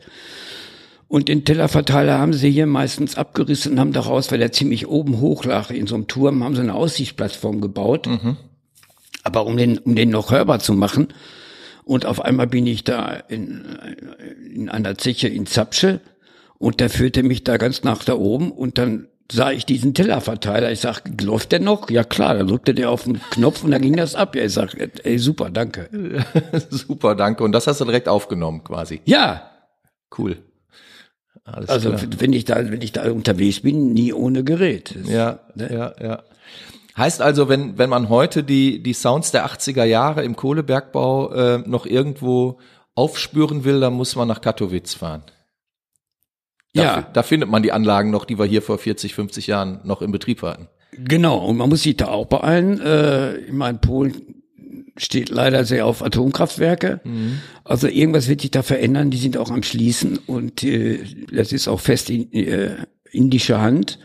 Und 1.07 1.29
den 1.29 1.45
Tellerverteiler 1.45 2.19
haben 2.19 2.33
sie 2.33 2.51
hier 2.51 2.67
meistens 2.67 3.17
abgerissen 3.17 3.73
und 3.73 3.81
haben 3.81 3.93
daraus, 3.93 4.33
weil 4.33 4.41
er 4.41 4.53
ziemlich 4.53 4.87
oben 4.89 5.21
hoch 5.21 5.45
lag 5.45 5.71
in 5.71 5.87
so 5.87 5.95
einem 5.97 6.07
Turm, 6.07 6.43
haben 6.45 6.55
sie 6.57 6.63
eine 6.63 6.75
Aussichtsplattform 6.75 7.61
gebaut. 7.61 8.09
Aber 9.23 9.45
um 9.47 9.57
den, 9.57 9.79
um 9.79 9.95
den 9.95 10.11
noch 10.11 10.31
hörbar 10.33 10.61
zu 10.61 10.73
machen, 10.73 11.09
und 11.85 12.07
auf 12.07 12.23
einmal 12.25 12.47
bin 12.47 12.67
ich 12.67 12.85
da 12.85 13.13
in, 13.29 13.65
in 14.55 14.69
einer 14.69 14.97
Zeche 14.99 15.29
in 15.29 15.47
Zapsche 15.47 16.01
und 16.59 16.81
der 16.81 16.91
führte 16.91 17.23
mich 17.23 17.45
da 17.45 17.57
ganz 17.57 17.83
nach 17.85 18.05
da 18.05 18.15
oben 18.15 18.53
und 18.53 18.79
dann 18.79 19.09
sah 19.33 19.53
ich 19.53 19.65
diesen 19.65 19.95
Tellerverteiler. 19.95 20.73
Ich 20.73 20.81
sag, 20.81 21.03
läuft 21.23 21.53
der 21.53 21.61
noch? 21.61 21.89
Ja 21.89 22.03
klar, 22.05 22.35
dann 22.35 22.49
drückte 22.49 22.75
der 22.75 22.91
auf 22.91 23.05
den 23.05 23.21
Knopf 23.31 23.63
und 23.63 23.71
dann 23.71 23.81
ging 23.83 23.97
das 23.97 24.15
ab. 24.17 24.35
Ja, 24.35 24.45
ich 24.45 24.53
sag, 24.53 24.75
ey, 25.05 25.19
super, 25.19 25.51
danke. 25.51 25.89
Super, 26.71 27.15
danke. 27.15 27.45
Und 27.45 27.53
das 27.53 27.67
hast 27.69 27.81
du 27.81 27.85
direkt 27.85 28.09
aufgenommen 28.09 28.65
quasi. 28.65 29.01
Ja, 29.05 29.47
Cool. 30.19 30.39
Alles 31.45 31.69
also 31.71 31.91
klar. 31.91 32.03
wenn 32.19 32.33
ich 32.33 32.45
da, 32.45 32.57
wenn 32.71 32.83
ich 32.83 32.91
da 32.93 33.11
unterwegs 33.11 33.61
bin, 33.61 33.93
nie 33.93 34.13
ohne 34.13 34.43
Gerät. 34.45 34.95
Das- 35.01 35.09
Ja, 35.09 35.41
ne? 35.55 35.73
ja, 35.73 35.95
ja. 36.01 36.23
Heißt 37.01 37.23
also, 37.23 37.49
wenn, 37.49 37.79
wenn 37.79 37.89
man 37.89 38.11
heute 38.11 38.45
die, 38.45 38.83
die 38.83 38.93
Sounds 38.93 39.31
der 39.31 39.47
80er 39.47 39.85
Jahre 39.85 40.23
im 40.23 40.37
Kohlebergbau 40.37 41.33
äh, 41.33 41.59
noch 41.67 41.87
irgendwo 41.87 42.59
aufspüren 42.95 43.65
will, 43.65 43.81
dann 43.81 43.95
muss 43.95 44.17
man 44.17 44.29
nach 44.29 44.43
Katowice 44.43 44.93
fahren. 44.93 45.23
Da, 46.75 46.83
Ja, 46.83 47.03
Da 47.15 47.23
findet 47.23 47.49
man 47.49 47.63
die 47.63 47.73
Anlagen 47.73 48.11
noch, 48.11 48.27
die 48.27 48.39
wir 48.39 48.45
hier 48.45 48.61
vor 48.61 48.77
40, 48.77 49.15
50 49.15 49.47
Jahren 49.47 49.81
noch 49.85 50.03
in 50.03 50.13
Betrieb 50.13 50.43
hatten. 50.43 50.69
genau. 50.93 51.39
Und 51.39 51.57
man 51.57 51.71
muss 51.71 51.85
sich 51.85 51.97
da 51.97 52.09
auch 52.09 52.27
beeilen. 52.27 52.79
Äh, 52.83 53.39
ich 53.39 53.53
meine, 53.53 53.79
Polen 53.79 54.43
steht 54.99 55.31
leider 55.31 55.65
sehr 55.65 55.87
auf 55.87 56.03
Atomkraftwerke. 56.03 57.01
Also 57.65 57.89
irgendwas 57.89 58.29
wird 58.29 58.43
sich 58.43 58.51
da 58.51 58.63
verändern. 58.63 59.11
Die 59.11 59.17
sind 59.17 59.39
auch 59.39 59.51
am 59.51 59.63
Schließen 59.63 60.19
und 60.19 60.63
äh, 60.65 60.99
das 61.33 61.53
ist 61.53 61.67
auch 61.67 61.81
fest 61.81 62.11
in 62.11 62.31
äh, 62.35 62.85
indischer 63.11 63.63
Hand. 63.63 63.99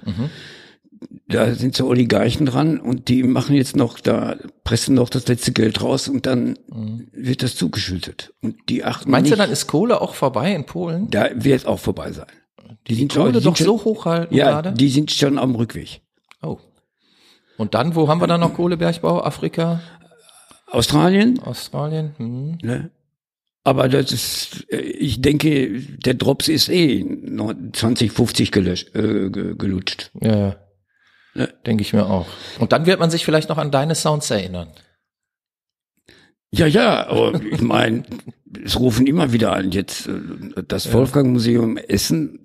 Da 1.28 1.56
sind 1.56 1.76
so 1.76 1.88
Oligarchen 1.88 2.46
dran 2.46 2.80
und 2.80 3.08
die 3.08 3.24
machen 3.24 3.56
jetzt 3.56 3.76
noch, 3.76 4.00
da 4.00 4.36
pressen 4.64 4.94
noch 4.94 5.10
das 5.10 5.28
letzte 5.28 5.52
Geld 5.54 5.82
raus 5.82 6.08
und 6.08 6.28
dann 6.28 6.60
wird 7.14 7.42
das 7.42 7.56
zugeschüttet. 7.56 8.32
Und 8.42 8.58
die 8.70 8.84
achten 8.84 9.10
Meinst 9.10 9.32
nicht, 9.32 9.34
du, 9.34 9.38
dann 9.44 9.52
ist 9.52 9.66
Kohle 9.66 10.02
auch 10.02 10.14
vorbei 10.14 10.54
in 10.54 10.66
Polen? 10.68 11.10
da 11.10 11.30
wird 11.34 11.62
es 11.62 11.66
auch 11.66 11.80
vorbei 11.80 12.12
sein. 12.12 12.28
Die, 12.88 12.94
sind 12.94 13.12
Kohle 13.14 13.32
die 13.32 13.44
doch 13.44 13.56
sind 13.58 13.66
so 13.66 13.84
hochhalten 13.84 14.38
Ja, 14.38 14.52
gerade? 14.62 14.74
die 14.74 14.90
sind 14.90 15.10
schon 15.10 15.40
am 15.40 15.56
Rückweg. 15.56 16.02
Oh. 16.44 16.60
Und 17.58 17.74
dann, 17.74 17.96
wo 17.96 18.08
haben 18.08 18.22
wir 18.22 18.28
dann 18.28 18.42
noch 18.42 18.54
Kohlebergbau? 18.54 19.24
Afrika, 19.24 19.82
Australien, 20.68 21.40
Australien? 21.40 22.14
Hm. 22.18 22.58
ne? 22.62 22.92
Aber 23.64 23.90
das 23.90 24.12
ist, 24.12 24.66
äh, 24.72 24.78
ich 24.78 25.22
denke, 25.22 25.80
der 25.80 26.14
Drops 26.14 26.50
ist 26.50 26.70
eh 26.70 27.04
2050 27.74 28.52
gelöscht, 28.52 28.94
äh, 28.96 29.32
ge- 29.32 29.56
gelutscht. 29.58 30.12
Ja, 30.22 30.38
ja. 30.38 30.56
Ne? 31.36 31.54
Denke 31.66 31.82
ich 31.84 31.94
mir 31.94 32.06
auch. 32.06 32.28
Und 32.60 32.72
dann 32.72 32.86
wird 32.86 33.00
man 33.00 33.12
sich 33.12 33.26
vielleicht 33.26 33.50
noch 33.50 33.58
an 33.58 33.70
deine 33.72 33.94
Sounds 33.96 34.32
erinnern. 34.32 34.70
Ja, 36.52 36.66
ja, 36.68 37.08
aber 37.08 37.42
ich 37.44 37.62
meine, 37.62 38.04
es 38.64 38.80
rufen 38.80 39.06
immer 39.08 39.34
wieder 39.34 39.52
an. 39.54 39.72
Jetzt 39.72 40.08
äh, 40.08 40.14
das 40.68 40.94
Wolfgang-Museum 40.94 41.76
Essen 41.78 42.40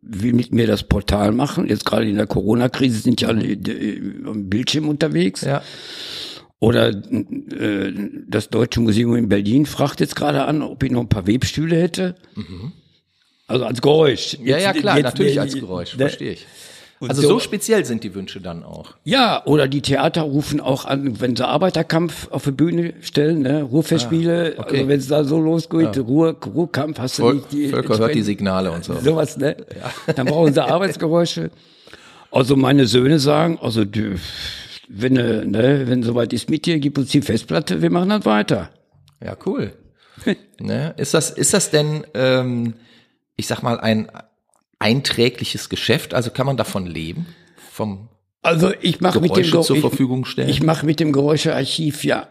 will 0.00 0.32
mit 0.32 0.52
mir 0.52 0.66
das 0.66 0.84
Portal 0.84 1.32
machen. 1.32 1.68
Jetzt 1.68 1.84
gerade 1.84 2.08
in 2.08 2.16
der 2.16 2.26
Corona-Krise 2.26 3.00
sind 3.00 3.20
ja 3.20 3.28
alle 3.28 3.44
äh, 3.46 4.00
am 4.26 4.48
Bildschirm 4.48 4.88
unterwegs. 4.88 5.42
Ja. 5.42 5.62
Oder 6.60 6.88
äh, 6.90 7.92
das 8.28 8.48
Deutsche 8.48 8.80
Museum 8.80 9.16
in 9.16 9.28
Berlin 9.28 9.66
fragt 9.66 10.00
jetzt 10.00 10.16
gerade 10.16 10.44
an, 10.44 10.62
ob 10.62 10.82
ich 10.82 10.90
noch 10.90 11.00
ein 11.00 11.08
paar 11.08 11.26
Webstühle 11.26 11.76
hätte. 11.76 12.14
Also 13.48 13.66
als 13.66 13.82
Geräusch. 13.82 14.38
Mhm. 14.38 14.46
Ja, 14.46 14.58
ja, 14.58 14.70
Jetzt- 14.72 14.80
klar, 14.80 14.96
jetzt- 14.96 15.04
natürlich 15.04 15.40
als 15.40 15.54
Geräusch, 15.54 15.94
verstehe 15.96 16.32
ich. 16.32 16.46
Und 17.02 17.10
Also 17.10 17.22
so 17.22 17.40
speziell 17.40 17.84
sind 17.84 18.04
die 18.04 18.14
Wünsche 18.14 18.40
dann 18.40 18.62
auch. 18.62 18.94
Ja, 19.02 19.44
oder 19.44 19.66
die 19.66 19.80
Theater 19.82 20.22
rufen 20.22 20.60
auch 20.60 20.84
an, 20.84 21.20
wenn 21.20 21.34
sie 21.34 21.44
Arbeiterkampf 21.44 22.28
auf 22.30 22.44
die 22.44 22.52
Bühne 22.52 22.94
stellen, 23.00 23.40
ne, 23.42 23.64
Ruhrfestspiele, 23.64 24.54
Ah, 24.56 24.60
okay. 24.62 24.76
also 24.76 24.88
wenn 24.88 25.00
es 25.00 25.08
da 25.08 25.24
so 25.24 25.40
losgeht, 25.40 25.98
Ruhr, 25.98 26.36
Ruhrkampf, 26.46 27.00
hast 27.00 27.18
du 27.18 27.32
nicht 27.32 27.50
die 27.50 27.68
Völker 27.70 27.98
hört 27.98 28.14
die 28.14 28.22
Signale 28.22 28.70
und 28.70 28.84
so. 28.84 28.94
sowas, 29.00 29.36
ne? 29.36 29.56
Dann 30.14 30.26
brauchen 30.26 30.54
sie 30.54 30.62
Arbeitsgeräusche. 30.64 31.50
Also 32.30 32.54
meine 32.54 32.86
Söhne 32.86 33.18
sagen, 33.18 33.58
also 33.60 33.84
du, 33.84 34.14
wenn 34.88 35.16
äh, 35.16 35.44
ne, 35.44 35.82
wenn 35.88 36.04
soweit 36.04 36.32
ist 36.32 36.48
mit 36.50 36.66
dir, 36.66 36.78
gib 36.78 36.98
uns 36.98 37.10
die 37.10 37.20
Festplatte, 37.20 37.82
wir 37.82 37.90
machen 37.90 38.10
dann 38.10 38.24
weiter. 38.24 38.70
Ja, 39.20 39.36
cool. 39.44 39.72
ne? 40.60 40.94
Ist 40.98 41.14
das, 41.14 41.30
ist 41.30 41.52
das 41.52 41.70
denn, 41.70 42.06
ähm, 42.14 42.74
ich 43.34 43.48
sag 43.48 43.62
mal, 43.64 43.80
ein 43.80 44.08
einträgliches 44.82 45.68
Geschäft? 45.68 46.14
Also 46.14 46.30
kann 46.30 46.46
man 46.46 46.56
davon 46.56 46.86
leben? 46.86 47.26
Vom 47.70 48.08
Also 48.42 48.72
ich 48.80 49.00
mache 49.00 49.20
mit 49.20 49.36
dem 49.36 49.44
zur 49.62 49.76
ich, 49.76 49.80
Verfügung 49.80 50.24
stellen? 50.24 50.48
ich 50.48 50.62
mache 50.62 50.84
mit 50.86 51.00
dem 51.00 51.12
Geräuschearchiv 51.12 52.04
ja 52.04 52.28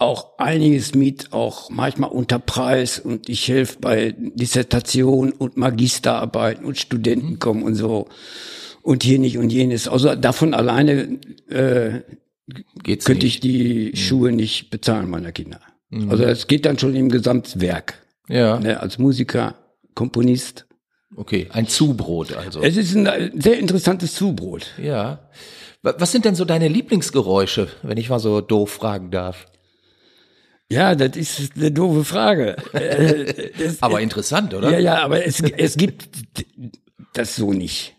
auch 0.00 0.38
einiges 0.38 0.94
mit, 0.94 1.32
auch 1.32 1.70
manchmal 1.70 2.10
unter 2.10 2.38
Preis 2.38 3.00
und 3.00 3.28
ich 3.28 3.48
helfe 3.48 3.78
bei 3.80 4.14
Dissertation 4.16 5.32
und 5.32 5.56
Magisterarbeiten 5.56 6.64
und 6.64 6.78
Studenten 6.78 7.30
Mhm. 7.32 7.38
kommen 7.40 7.62
und 7.64 7.74
so 7.74 8.06
und 8.82 9.02
hier 9.02 9.18
nicht 9.18 9.38
und 9.38 9.50
jenes. 9.50 9.88
Also 9.88 10.14
davon 10.14 10.54
alleine 10.54 11.18
äh, 11.50 12.02
Geht's 12.82 13.04
könnte 13.04 13.26
nicht? 13.26 13.34
ich 13.36 13.40
die 13.40 13.96
Schuhe 13.96 14.30
nicht 14.32 14.70
bezahlen 14.70 15.10
meiner 15.10 15.32
Kinder. 15.32 15.60
Also 16.08 16.22
es 16.24 16.46
geht 16.46 16.64
dann 16.64 16.78
schon 16.78 16.94
im 16.94 17.08
Gesamtwerk. 17.08 17.94
Ja, 18.28 18.60
Ne, 18.60 18.78
als 18.78 18.98
Musiker, 18.98 19.54
Komponist. 19.94 20.66
Okay. 21.16 21.48
Ein 21.52 21.66
Zubrot 21.68 22.32
also. 22.34 22.60
Es 22.62 22.76
ist 22.76 22.94
ein 22.94 23.06
äh, 23.06 23.30
sehr 23.34 23.58
interessantes 23.58 24.14
Zubrot. 24.14 24.72
Ja. 24.82 25.28
Wa- 25.82 25.94
Was 25.98 26.12
sind 26.12 26.24
denn 26.24 26.34
so 26.34 26.44
deine 26.44 26.68
Lieblingsgeräusche, 26.68 27.68
wenn 27.82 27.98
ich 27.98 28.08
mal 28.10 28.18
so 28.18 28.40
doof 28.40 28.70
fragen 28.72 29.10
darf? 29.10 29.46
Ja, 30.70 30.94
das 30.94 31.16
ist 31.16 31.56
eine 31.56 31.70
doofe 31.72 32.04
Frage. 32.04 32.56
Äh, 32.74 33.50
das- 33.58 33.82
Aber 33.82 34.00
interessant, 34.00 34.52
oder? 34.54 34.70
Ja, 34.70 34.78
ja, 34.78 35.02
aber 35.02 35.24
es, 35.24 35.40
es 35.40 35.76
gibt 35.78 36.08
das 37.14 37.36
so 37.36 37.52
nicht. 37.52 37.96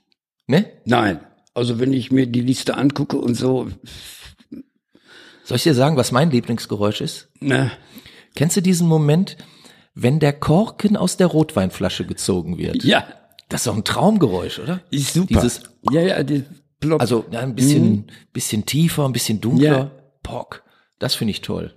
Ne? 0.48 0.66
Nein. 0.86 1.20
Also 1.56 1.80
wenn 1.80 1.94
ich 1.94 2.12
mir 2.12 2.28
die 2.28 2.42
Liste 2.42 2.78
angucke 2.78 3.18
und 3.18 3.34
so, 3.36 3.70
Soll 5.44 5.58
ich 5.58 5.64
dir 5.64 5.74
sagen, 5.74 5.98
was 5.98 6.12
mein 6.12 6.30
Lieblingsgeräusch 6.30 7.02
ist? 7.02 7.30
ne, 7.40 7.72
Kennst 8.36 8.56
du 8.56 8.62
diesen 8.62 8.88
Moment, 8.88 9.36
wenn 9.96 10.20
der 10.20 10.34
Korken 10.34 10.96
aus 10.98 11.18
der 11.18 11.28
Rotweinflasche 11.28 12.06
gezogen 12.06 12.58
wird? 12.58 12.84
ja, 12.84 13.06
Das 13.50 13.62
ist 13.62 13.68
doch 13.68 13.76
ein 13.76 13.84
Traumgeräusch, 13.84 14.60
oder? 14.60 14.82
ist 14.92 15.14
super. 15.14 15.28
Dieses, 15.42 15.62
ja, 15.92 16.02
ja, 16.02 16.24
die 16.24 16.44
ploppt. 16.80 17.02
also 17.02 17.26
ja, 17.32 17.40
ein 17.40 17.56
bisschen, 17.56 18.12
bisschen 18.32 18.66
tiefer, 18.66 19.06
ein 19.06 19.12
bisschen 19.14 19.42
dunkler. 19.42 19.70
Mhm. 19.72 19.90
Ja. 19.90 19.92
Pock. 20.24 20.64
Das 21.00 21.16
finde 21.16 21.32
ich 21.32 21.42
toll. 21.42 21.74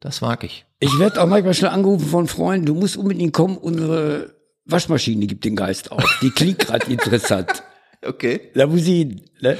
Das 0.00 0.20
mag 0.20 0.42
ich. 0.44 0.66
ich 0.80 0.98
werde 0.98 1.22
auch 1.22 1.28
manchmal 1.28 1.54
schnell 1.54 1.70
angerufen 1.70 2.08
von 2.08 2.26
Freunden, 2.26 2.66
du 2.66 2.74
musst 2.74 2.96
unbedingt 2.96 3.32
kommen, 3.32 3.56
unsere 3.56 4.34
Waschmaschine 4.64 5.26
gibt 5.26 5.44
den 5.44 5.54
Geist 5.56 5.90
auf. 5.92 6.04
Die 6.22 6.30
klingt 6.30 6.58
gerade 6.58 6.86
interessant. 6.90 7.62
Okay. 8.04 8.50
Da 8.54 8.66
muss 8.66 8.84
ich, 8.86 9.06
ne? 9.40 9.56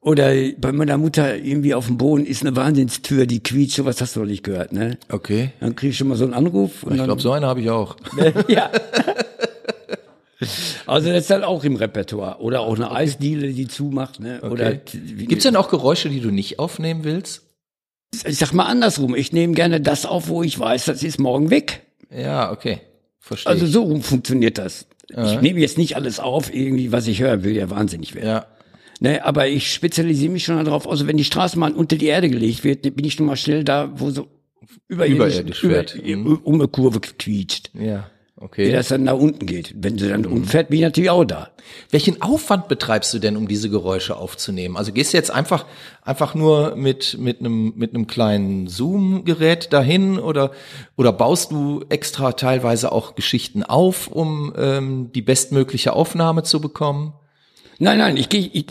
Oder 0.00 0.32
bei 0.58 0.70
meiner 0.72 0.96
Mutter 0.96 1.36
irgendwie 1.36 1.74
auf 1.74 1.86
dem 1.86 1.98
Boden 1.98 2.24
ist 2.24 2.42
eine 2.42 2.54
Wahnsinnstür, 2.54 3.26
die 3.26 3.42
quietscht, 3.42 3.76
sowas 3.76 4.00
hast 4.00 4.14
du 4.16 4.20
noch 4.20 4.26
nicht 4.26 4.44
gehört, 4.44 4.72
ne? 4.72 4.96
Okay. 5.10 5.50
Dann 5.60 5.74
krieg 5.74 5.90
ich 5.90 5.96
schon 5.96 6.08
mal 6.08 6.16
so 6.16 6.24
einen 6.24 6.34
Anruf. 6.34 6.86
Ich 6.88 7.02
glaube, 7.02 7.20
so 7.20 7.32
eine 7.32 7.46
habe 7.46 7.60
ich 7.60 7.70
auch. 7.70 7.96
ja. 8.48 8.70
Also 10.86 11.08
das 11.08 11.22
ist 11.22 11.30
dann 11.30 11.42
auch 11.42 11.64
im 11.64 11.74
Repertoire. 11.76 12.40
Oder 12.40 12.60
auch 12.60 12.76
eine 12.76 12.92
Eisdiele, 12.92 13.52
die 13.52 13.66
zumacht. 13.66 14.20
Ne? 14.20 14.40
Oder 14.42 14.78
wie- 14.92 15.26
Gibt's 15.26 15.42
denn 15.42 15.56
auch 15.56 15.68
Geräusche, 15.68 16.08
die 16.10 16.20
du 16.20 16.30
nicht 16.30 16.58
aufnehmen 16.58 17.04
willst? 17.04 17.42
ich 18.24 18.38
sag 18.38 18.54
mal 18.54 18.64
andersrum, 18.64 19.14
ich 19.14 19.32
nehme 19.34 19.52
gerne 19.52 19.82
das 19.82 20.06
auf, 20.06 20.28
wo 20.28 20.42
ich 20.42 20.58
weiß, 20.58 20.86
das 20.86 21.02
ist 21.02 21.18
morgen 21.20 21.50
weg. 21.50 21.82
Ja, 22.10 22.50
okay. 22.52 22.80
Verstehe. 23.20 23.50
Also 23.52 23.66
so 23.66 23.82
rum 23.82 24.00
funktioniert 24.00 24.56
das. 24.56 24.86
Ich 25.10 25.40
nehme 25.42 25.60
jetzt 25.60 25.76
nicht 25.76 25.94
alles 25.96 26.18
auf, 26.20 26.54
irgendwie, 26.54 26.90
was 26.92 27.06
ich 27.06 27.20
höre, 27.20 27.42
will 27.44 27.54
ja 27.56 27.68
wahnsinnig 27.68 28.14
werden. 28.14 28.26
ja. 28.28 28.46
Ne, 29.00 29.24
aber 29.24 29.46
ich 29.48 29.72
spezialisiere 29.72 30.32
mich 30.32 30.44
schon 30.44 30.62
darauf. 30.64 30.88
Also 30.88 31.06
wenn 31.06 31.16
die 31.16 31.24
Straßenbahn 31.24 31.74
unter 31.74 31.96
die 31.96 32.06
Erde 32.06 32.28
gelegt 32.28 32.64
wird, 32.64 32.82
bin 32.82 33.04
ich 33.04 33.18
nun 33.18 33.28
mal 33.28 33.36
schnell 33.36 33.62
da, 33.64 33.92
wo 33.94 34.10
so 34.10 34.26
überirdisch, 34.88 35.38
Überirdisch 35.38 35.62
wird. 35.64 35.94
über, 35.94 36.38
um 36.44 36.54
eine 36.54 36.68
Kurve 36.68 37.00
quietscht. 37.00 37.70
Ja. 37.74 38.10
Okay. 38.40 38.68
Wie 38.68 38.72
das 38.72 38.86
dann 38.88 39.02
nach 39.02 39.14
unten 39.18 39.46
geht. 39.46 39.74
Wenn 39.76 39.98
sie 39.98 40.08
dann 40.08 40.24
umfährt, 40.24 40.68
bin 40.68 40.78
ich 40.78 40.84
natürlich 40.84 41.10
auch 41.10 41.24
da. 41.24 41.50
Welchen 41.90 42.22
Aufwand 42.22 42.68
betreibst 42.68 43.12
du 43.12 43.18
denn, 43.18 43.36
um 43.36 43.48
diese 43.48 43.68
Geräusche 43.68 44.16
aufzunehmen? 44.16 44.76
Also 44.76 44.92
gehst 44.92 45.12
du 45.12 45.16
jetzt 45.16 45.32
einfach 45.32 45.66
einfach 46.02 46.36
nur 46.36 46.76
mit 46.76 47.18
mit 47.18 47.40
einem 47.40 47.72
mit 47.74 47.94
einem 47.94 48.06
kleinen 48.06 48.68
Zoom-Gerät 48.68 49.72
dahin 49.72 50.20
oder 50.20 50.52
oder 50.96 51.12
baust 51.12 51.50
du 51.50 51.84
extra 51.88 52.30
teilweise 52.32 52.92
auch 52.92 53.16
Geschichten 53.16 53.64
auf, 53.64 54.06
um 54.06 54.52
ähm, 54.56 55.10
die 55.12 55.22
bestmögliche 55.22 55.92
Aufnahme 55.92 56.44
zu 56.44 56.60
bekommen? 56.60 57.14
Nein, 57.78 57.98
nein, 57.98 58.16
ich 58.16 58.28
gehe, 58.28 58.48
ich, 58.52 58.66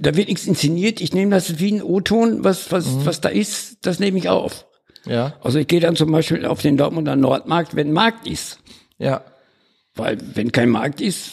da 0.00 0.16
wird 0.16 0.28
nichts 0.28 0.46
inszeniert. 0.46 1.00
Ich 1.00 1.12
nehme 1.14 1.30
das 1.30 1.58
wie 1.60 1.72
ein 1.72 1.82
O-Ton, 1.82 2.42
was 2.44 2.72
was 2.72 3.06
was 3.06 3.20
da 3.20 3.28
ist, 3.28 3.78
das 3.82 4.00
nehme 4.00 4.18
ich 4.18 4.28
auf. 4.28 4.66
Ja, 5.06 5.34
Also 5.42 5.58
ich 5.60 5.66
gehe 5.68 5.80
dann 5.80 5.94
zum 5.96 6.10
Beispiel 6.12 6.44
auf 6.44 6.60
den 6.60 6.76
Dortmunder 6.76 7.14
Nordmarkt, 7.16 7.76
wenn 7.76 7.92
Markt 7.92 8.26
ist. 8.26 8.58
ja. 8.98 9.22
Weil 9.94 10.16
wenn 10.34 10.52
kein 10.52 10.68
Markt 10.68 11.00
ist, 11.00 11.30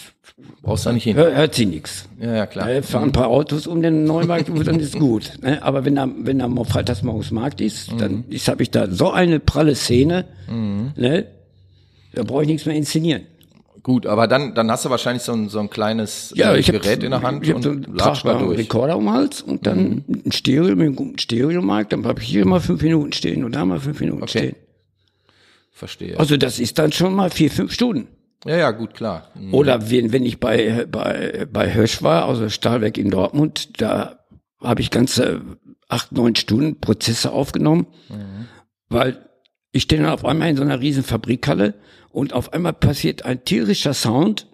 Brauchst 0.63 0.85
da 0.87 0.91
nicht 0.91 1.03
hin. 1.03 1.15
hör, 1.15 1.35
hört 1.35 1.53
sie 1.53 1.67
nichts. 1.67 2.09
Ja, 2.19 2.33
ja, 2.35 2.45
klar. 2.47 2.67
Da 2.67 2.81
fahren 2.81 3.09
ein 3.09 3.11
paar 3.11 3.27
Autos 3.27 3.67
um 3.67 3.81
den 3.83 4.05
Neumarkt, 4.05 4.49
dann 4.65 4.79
ist 4.79 4.97
gut. 4.99 5.33
Ne? 5.41 5.61
Aber 5.61 5.85
wenn 5.85 5.93
da, 5.95 6.09
wenn 6.17 6.39
da 6.39 6.47
mal 6.47 6.65
freitags 6.65 7.03
morgens 7.03 7.29
Markt 7.31 7.61
ist, 7.61 7.91
dann 7.99 8.11
Mhm. 8.17 8.25
ist, 8.29 8.47
habe 8.47 8.63
ich 8.63 8.71
da 8.71 8.89
so 8.89 9.11
eine 9.11 9.39
pralle 9.39 9.75
Szene, 9.75 10.25
ne? 10.49 11.27
da 12.13 12.23
brauche 12.23 12.41
ich 12.41 12.47
nichts 12.47 12.65
mehr 12.65 12.75
inszenieren. 12.75 13.23
Gut, 13.85 14.07
aber 14.07 14.27
dann 14.27 14.55
dann 14.55 14.71
hast 14.71 14.83
du 14.83 14.89
wahrscheinlich 14.89 15.21
so 15.21 15.31
ein 15.33 15.47
so 15.47 15.59
ein 15.59 15.69
kleines 15.69 16.33
Ja, 16.35 16.55
äh, 16.55 16.59
ich 16.59 16.69
hab, 16.69 16.81
Gerät 16.81 17.03
in 17.03 17.11
der 17.11 17.21
Hand 17.21 17.43
ich 17.43 17.49
hab 17.49 17.57
und 17.57 17.61
so 17.61 17.69
einen. 17.69 17.81
Mhm. 17.81 18.49
Rekorder 18.49 18.97
um 18.97 19.11
Hals 19.13 19.43
und 19.43 19.67
dann 19.67 20.03
ein 20.25 20.31
Stereo 20.31 20.75
mit 20.75 20.87
einem 20.87 20.95
guten 20.95 21.19
Stereomarkt, 21.19 21.93
dann 21.93 22.03
habe 22.07 22.19
ich 22.19 22.27
hier 22.27 22.47
mal 22.47 22.59
fünf 22.59 22.81
Minuten 22.81 23.13
stehen 23.13 23.43
und 23.43 23.53
da 23.53 23.63
mal 23.63 23.79
fünf 23.79 23.99
Minuten 23.99 24.23
Okay. 24.23 24.39
stehen. 24.39 24.55
Verstehe. 25.71 26.17
Also 26.19 26.35
das 26.35 26.57
ist 26.57 26.79
dann 26.79 26.91
schon 26.93 27.13
mal 27.13 27.29
vier, 27.29 27.51
fünf 27.51 27.73
Stunden. 27.73 28.07
ja, 28.47 28.57
ja, 28.57 28.71
gut, 28.71 28.95
klar. 28.95 29.29
Mhm. 29.35 29.53
Oder 29.53 29.91
wenn, 29.91 30.11
wenn 30.11 30.25
ich 30.25 30.39
bei, 30.39 30.87
bei, 30.91 31.45
bei 31.53 31.69
Hirsch 31.69 32.01
war, 32.01 32.27
also 32.27 32.49
Stahlwerk 32.49 32.97
in 32.97 33.11
Dortmund, 33.11 33.79
da 33.79 34.17
habe 34.59 34.81
ich 34.81 34.89
ganze 34.89 35.41
acht, 35.89 36.11
neun 36.11 36.35
Stunden 36.35 36.79
Prozesse 36.79 37.31
aufgenommen, 37.31 37.85
weil 38.89 39.29
ich 39.75 39.83
stehe 39.83 40.01
dann 40.01 40.11
auf 40.11 40.23
einmal 40.23 40.49
in 40.49 40.55
so 40.55 40.63
einer 40.63 40.79
riesen 40.79 41.03
Fabrikhalle 41.03 41.73
und 42.09 42.31
auf 42.31 42.53
einmal 42.53 42.71
passiert 42.71 43.25
ein 43.25 43.43
tierischer 43.43 43.93
Sound 43.93 44.47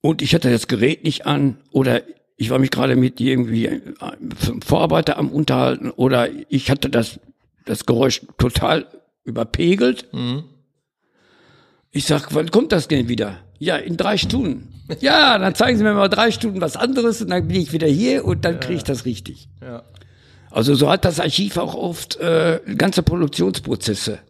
und 0.00 0.22
ich 0.22 0.34
hatte 0.34 0.50
das 0.50 0.68
Gerät 0.68 1.04
nicht 1.04 1.26
an 1.26 1.58
oder 1.70 2.00
ich 2.38 2.48
war 2.48 2.58
mich 2.58 2.70
gerade 2.70 2.96
mit 2.96 3.20
irgendwie 3.20 3.68
einem 3.68 4.62
Vorarbeiter 4.64 5.18
am 5.18 5.28
Unterhalten 5.28 5.90
oder 5.90 6.30
ich 6.48 6.70
hatte 6.70 6.88
das, 6.88 7.20
das 7.66 7.84
Geräusch 7.84 8.22
total 8.38 8.86
überpegelt. 9.22 10.08
Ich 11.90 12.06
sag, 12.06 12.34
wann 12.34 12.50
kommt 12.50 12.72
das 12.72 12.88
denn 12.88 13.10
wieder? 13.10 13.40
Ja, 13.58 13.76
in 13.76 13.98
drei 13.98 14.16
Stunden. 14.16 14.72
Ja, 15.00 15.36
dann 15.38 15.54
zeigen 15.54 15.76
Sie 15.76 15.84
mir 15.84 15.92
mal 15.92 16.08
drei 16.08 16.30
Stunden 16.30 16.62
was 16.62 16.76
anderes 16.76 17.20
und 17.20 17.28
dann 17.28 17.48
bin 17.48 17.60
ich 17.60 17.72
wieder 17.74 17.86
hier 17.86 18.24
und 18.24 18.46
dann 18.46 18.60
kriege 18.60 18.76
ich 18.76 18.84
das 18.84 19.04
richtig. 19.04 19.50
Ja. 19.60 19.82
Also 20.54 20.74
so 20.74 20.88
hat 20.88 21.04
das 21.04 21.18
Archiv 21.20 21.56
auch 21.56 21.74
oft 21.74 22.16
äh, 22.16 22.60
ganze 22.76 23.02
Produktionsprozesse 23.02 24.20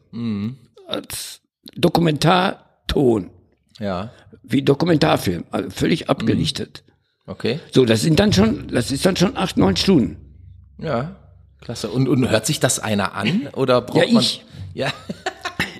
als 0.88 1.40
Dokumentarton, 1.76 3.30
Ja. 3.78 4.10
wie 4.42 4.62
Dokumentarfilm, 4.62 5.44
also 5.50 5.70
völlig 5.70 6.08
abgelichtet. 6.08 6.84
Okay. 7.26 7.58
So, 7.72 7.84
das 7.84 8.02
sind 8.02 8.20
dann 8.20 8.32
schon, 8.32 8.68
das 8.68 8.90
ist 8.90 9.04
dann 9.06 9.16
schon 9.16 9.36
acht, 9.36 9.56
neun 9.56 9.76
Stunden. 9.76 10.16
Ja. 10.78 11.16
Klasse. 11.60 11.88
Und, 11.90 12.08
und 12.08 12.28
hört 12.28 12.44
sich 12.46 12.60
das 12.60 12.78
einer 12.78 13.14
an 13.14 13.48
oder 13.54 13.80
braucht 13.80 14.06
Ja, 14.06 14.12
man 14.12 14.22
ich. 14.22 14.44
Ja. 14.74 14.92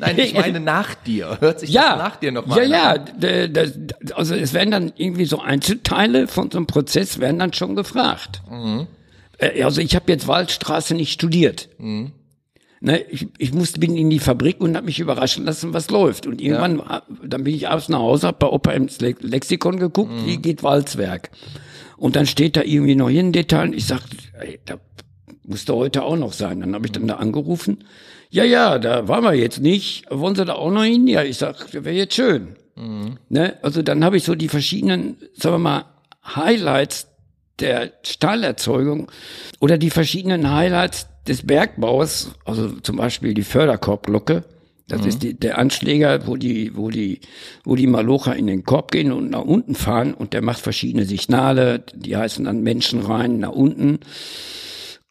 Nein, 0.01 0.19
ich 0.19 0.35
meine 0.39 0.61
nach 0.61 0.95
dir. 0.95 1.39
Hört 1.41 1.61
sich 1.61 1.71
Ja, 1.71 1.97
das 1.97 1.99
nach 1.99 2.17
dir 2.17 2.33
noch 2.33 2.47
mal 2.47 2.59
ja, 2.59 2.65
ja. 2.65 2.91
an? 2.93 3.11
d- 3.21 3.49
d- 3.49 4.13
Also 4.15 4.35
es 4.35 4.53
werden 4.55 4.71
dann 4.71 4.93
irgendwie 4.97 5.25
so 5.27 5.41
Einzelteile 5.41 6.27
von 6.29 6.51
so 6.51 6.59
einem 6.59 6.67
Prozess 6.67 7.19
werden 7.19 7.39
dann 7.41 7.53
schon 7.53 7.75
gefragt. 7.77 8.41
Mhm. 8.51 8.87
Äh, 9.39 9.63
Also 9.63 9.81
ich 9.81 9.95
habe 9.95 10.11
jetzt 10.13 10.27
Waldstraße 10.29 10.95
nicht 10.95 11.13
studiert. 11.13 11.69
Mhm. 11.79 12.13
Ne, 12.81 13.01
ich, 13.11 13.27
ich 13.39 13.55
musste 13.55 13.81
bin 13.81 13.97
in 13.97 14.11
die 14.11 14.19
Fabrik 14.19 14.61
und 14.61 14.77
habe 14.77 14.85
mich 14.87 15.01
überraschen 15.01 15.47
lassen, 15.47 15.73
was 15.73 15.89
läuft. 15.91 16.27
Und 16.27 16.41
irgendwann, 16.43 16.81
äh, 16.81 17.01
dann 17.27 17.45
bin 17.45 17.55
ich 17.55 17.69
abends 17.69 17.89
nach 17.89 18.01
Hause, 18.01 18.27
hab 18.27 18.39
bei 18.41 18.47
Opa 18.47 18.73
im 18.73 18.89
Le- 19.01 19.15
Lexikon 19.21 19.79
geguckt, 19.79 20.13
Mhm. 20.13 20.27
wie 20.27 20.37
geht 20.37 20.63
Walzwerk. 20.63 21.31
Und 21.97 22.15
dann 22.17 22.27
steht 22.27 22.57
da 22.57 22.63
irgendwie 22.63 22.95
noch 22.97 23.09
hier 23.09 23.21
ein 23.23 23.33
Detail. 23.33 23.69
Und 23.69 23.75
ich 23.75 23.87
sag, 23.87 24.03
ey, 24.39 24.61
da 24.67 24.77
musste 25.45 25.75
heute 25.75 26.03
auch 26.03 26.17
noch 26.17 26.35
sein. 26.35 26.61
Dann 26.61 26.75
habe 26.75 26.85
ich 26.85 26.93
dann 26.93 27.07
da 27.07 27.15
angerufen. 27.17 27.85
Ja, 28.29 28.45
ja, 28.45 28.79
da 28.79 29.09
waren 29.09 29.25
wir 29.25 29.33
jetzt 29.35 29.61
nicht. 29.61 30.05
Wollen 30.11 30.35
Sie 30.35 30.45
da 30.45 30.55
auch 30.55 30.71
noch 30.71 30.83
hin? 30.85 31.07
Ja, 31.07 31.23
ich 31.23 31.39
sag, 31.39 31.73
wäre 31.73 31.91
jetzt 31.93 32.15
schön. 32.15 32.57
Ne? 33.29 33.55
Also 33.63 33.81
dann 33.83 34.05
habe 34.05 34.17
ich 34.19 34.25
so 34.25 34.35
die 34.35 34.49
verschiedenen, 34.49 35.17
sagen 35.35 35.55
wir 35.55 35.59
mal, 35.59 35.85
Highlights 36.35 37.07
der 37.61 37.93
Stahlerzeugung 38.03 39.11
oder 39.61 39.79
die 39.79 39.91
verschiedenen 39.91 40.53
Highlights 40.53 41.09
des 41.27 41.47
Bergbaus, 41.47 42.33
also 42.45 42.69
zum 42.81 42.97
Beispiel 42.97 43.35
die 43.35 43.43
Förderkorbglocke. 43.43 44.45
Das 44.87 45.07
ist 45.07 45.23
die, 45.23 45.33
der 45.33 45.57
Anschläger, 45.57 46.27
wo 46.27 46.37
die, 46.37 46.77
wo 46.77 46.91
die, 46.91 47.21
wo 47.65 47.75
die 47.75 47.87
Malocher 47.87 48.37
in 48.37 48.47
den 48.47 48.65
Korb 48.65 48.91
gehen 48.91 49.13
und 49.13 49.31
nach 49.31 49.45
unten 49.45 49.75
fahren 49.75 50.13
und 50.13 50.35
der 50.35 50.43
macht 50.43 50.61
verschiedene 50.61 51.07
Signale, 51.07 51.85
die 51.95 52.17
heißen 52.17 52.45
dann 52.45 52.63
Menschen 52.63 53.01
rein 53.01 53.39
nach 53.39 53.53
unten. 53.53 54.01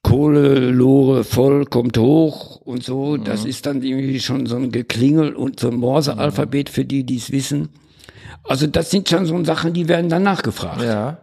Kohle, 0.03 0.69
Lore 0.69 1.23
voll, 1.23 1.65
kommt 1.65 1.97
hoch 1.97 2.57
und 2.57 2.83
so. 2.83 3.17
Das 3.17 3.45
ist 3.45 3.65
dann 3.65 3.81
irgendwie 3.81 4.19
schon 4.19 4.45
so 4.45 4.57
ein 4.57 4.71
Geklingel 4.71 5.33
und 5.33 5.59
so 5.59 5.69
ein 5.69 5.75
Morse-Alphabet 5.75 6.69
für 6.69 6.85
die, 6.85 7.03
die 7.03 7.17
es 7.17 7.31
wissen. 7.31 7.69
Also 8.43 8.67
das 8.67 8.91
sind 8.91 9.09
schon 9.09 9.25
so 9.25 9.43
Sachen, 9.43 9.73
die 9.73 9.87
werden 9.87 10.09
dann 10.09 10.23
nachgefragt. 10.23 10.83
Ja. 10.83 11.17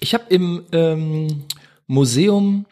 Ich 0.00 0.14
habe 0.14 0.24
im 0.28 0.64
ähm, 0.72 1.44
Museum 1.86 2.66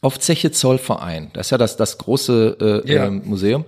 auf 0.00 0.18
Zeche 0.18 0.50
Zollverein, 0.52 1.30
das 1.34 1.48
ist 1.48 1.50
ja 1.50 1.58
das, 1.58 1.76
das 1.76 1.98
große 1.98 2.82
äh, 2.86 2.92
Ja. 2.92 3.06
ähm, 3.06 3.22
Museum, 3.24 3.64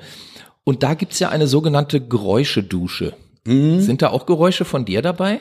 und 0.65 0.83
da 0.83 0.95
gibt's 0.95 1.19
ja 1.19 1.29
eine 1.29 1.47
sogenannte 1.47 2.01
Geräuschedusche. 2.01 3.15
Mhm. 3.45 3.81
Sind 3.81 4.01
da 4.03 4.11
auch 4.11 4.27
Geräusche 4.27 4.65
von 4.65 4.85
dir 4.85 5.03
dabei? 5.03 5.41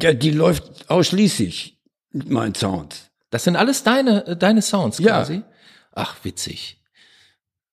Ja, 0.00 0.12
die 0.14 0.30
läuft 0.30 0.88
ausschließlich 0.90 1.78
mit 2.12 2.30
meinen 2.30 2.54
Sounds. 2.54 3.10
Das 3.30 3.44
sind 3.44 3.56
alles 3.56 3.82
deine, 3.84 4.26
äh, 4.26 4.36
deine 4.36 4.62
Sounds 4.62 4.98
Ja. 4.98 5.18
quasi? 5.18 5.42
Ach, 5.92 6.16
witzig. 6.24 6.79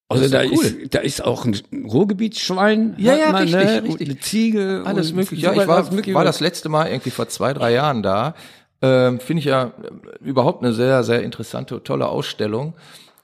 Also 0.10 0.24
ist 0.24 0.34
da 0.34 0.44
cool. 0.46 0.54
ist, 0.66 0.94
da 0.96 1.00
ist 1.00 1.24
auch 1.24 1.44
ein 1.46 1.56
Ruhrgebietsschwein. 1.74 2.96
Ja, 2.98 3.16
ja, 3.18 3.32
man, 3.32 3.44
richtig, 3.44 3.62
ne? 3.66 3.84
richtig. 3.84 4.10
Eine 4.10 4.20
Ziege. 4.20 4.82
Alles 4.86 5.12
mögliche. 5.14 5.42
Ja, 5.46 5.52
ich 5.52 5.68
war, 5.68 5.92
war 5.92 6.24
das 6.24 6.40
letzte 6.40 6.70
Mal 6.70 6.88
irgendwie 6.88 7.10
vor 7.10 7.28
zwei, 7.28 7.54
drei 7.54 7.74
Jahren 7.74 8.04
da. 8.04 8.34
Ähm, 8.82 9.20
Finde 9.20 9.40
ich 9.40 9.46
ja 9.46 9.74
überhaupt 10.22 10.64
eine 10.64 10.74
sehr, 10.74 11.04
sehr 11.04 11.24
interessante, 11.24 11.84
tolle 11.84 12.08
Ausstellung. 12.08 12.74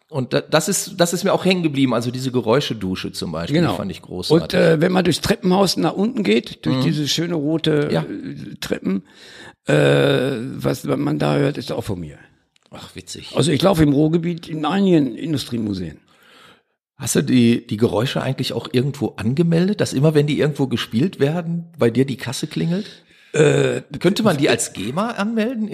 Und 0.10 0.34
da, 0.34 0.42
das 0.42 0.68
ist, 0.68 1.00
das 1.00 1.14
ist 1.14 1.24
mir 1.24 1.34
auch 1.34 1.46
hängen 1.46 1.64
geblieben. 1.64 1.94
Also 1.94 2.12
diese 2.12 2.32
Geräuschedusche 2.32 3.12
zum 3.14 3.32
Beispiel, 3.32 3.62
Genau. 3.62 3.72
die 3.72 3.78
fand 3.78 3.92
ich 3.92 4.02
großartig. 4.02 4.44
Und 4.44 4.54
äh, 4.54 4.82
wenn 4.82 4.92
man 4.92 5.06
durchs 5.06 5.22
Treppenhaus 5.22 5.78
nach 5.78 5.94
unten 5.94 6.24
geht, 6.24 6.66
durch 6.66 6.84
diese 6.84 7.08
schöne 7.08 7.36
rote 7.36 7.90
Ja. 7.92 8.02
äh, 8.02 8.56
Treppen, 8.60 9.04
äh, 9.68 9.74
was 10.56 10.84
man 10.84 11.18
da 11.18 11.38
hört, 11.38 11.58
ist 11.58 11.72
auch 11.72 11.84
von 11.84 12.00
mir. 12.00 12.18
Ach, 12.72 12.96
witzig. 12.96 13.32
Also 13.36 13.52
ich 13.52 13.62
laufe 13.62 13.84
im 13.84 13.94
Ruhrgebiet 13.94 14.50
in 14.50 14.66
einigen 14.66 15.16
Industriemuseen. 15.16 16.00
Hast 17.04 17.18
du 17.18 17.22
die, 17.22 17.68
die 17.68 17.76
Geräusche 17.76 18.22
eigentlich 18.22 18.54
auch 18.54 18.70
irgendwo 18.72 19.08
angemeldet, 19.18 19.82
dass 19.82 19.92
immer, 19.92 20.14
wenn 20.14 20.26
die 20.26 20.40
irgendwo 20.40 20.68
gespielt 20.68 21.20
werden, 21.20 21.66
bei 21.78 21.90
dir 21.90 22.06
die 22.06 22.16
Kasse 22.16 22.48
klingelt? 22.48 22.86
Äh, 23.34 23.82
Könnte 24.00 24.24
man 24.24 24.38
die 24.38 24.48
als 24.50 24.72
GEMA 24.72 25.10
anmelden? 25.10 25.70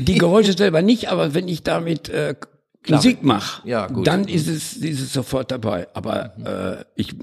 Die 0.00 0.18
Geräusche 0.18 0.52
selber 0.52 0.82
nicht, 0.82 1.08
aber 1.08 1.32
wenn 1.32 1.48
ich 1.48 1.62
damit 1.62 2.10
äh, 2.10 2.34
Klar. 2.82 2.98
Musik 2.98 3.22
mache, 3.22 3.66
Ja, 3.66 3.86
gut. 3.86 4.06
Dann 4.06 4.28
ist 4.28 4.46
es, 4.46 4.74
ist 4.76 5.00
es 5.00 5.12
sofort 5.14 5.50
dabei. 5.50 5.86
Aber 5.94 6.36
äh, 6.44 6.84
ich, 7.00 7.14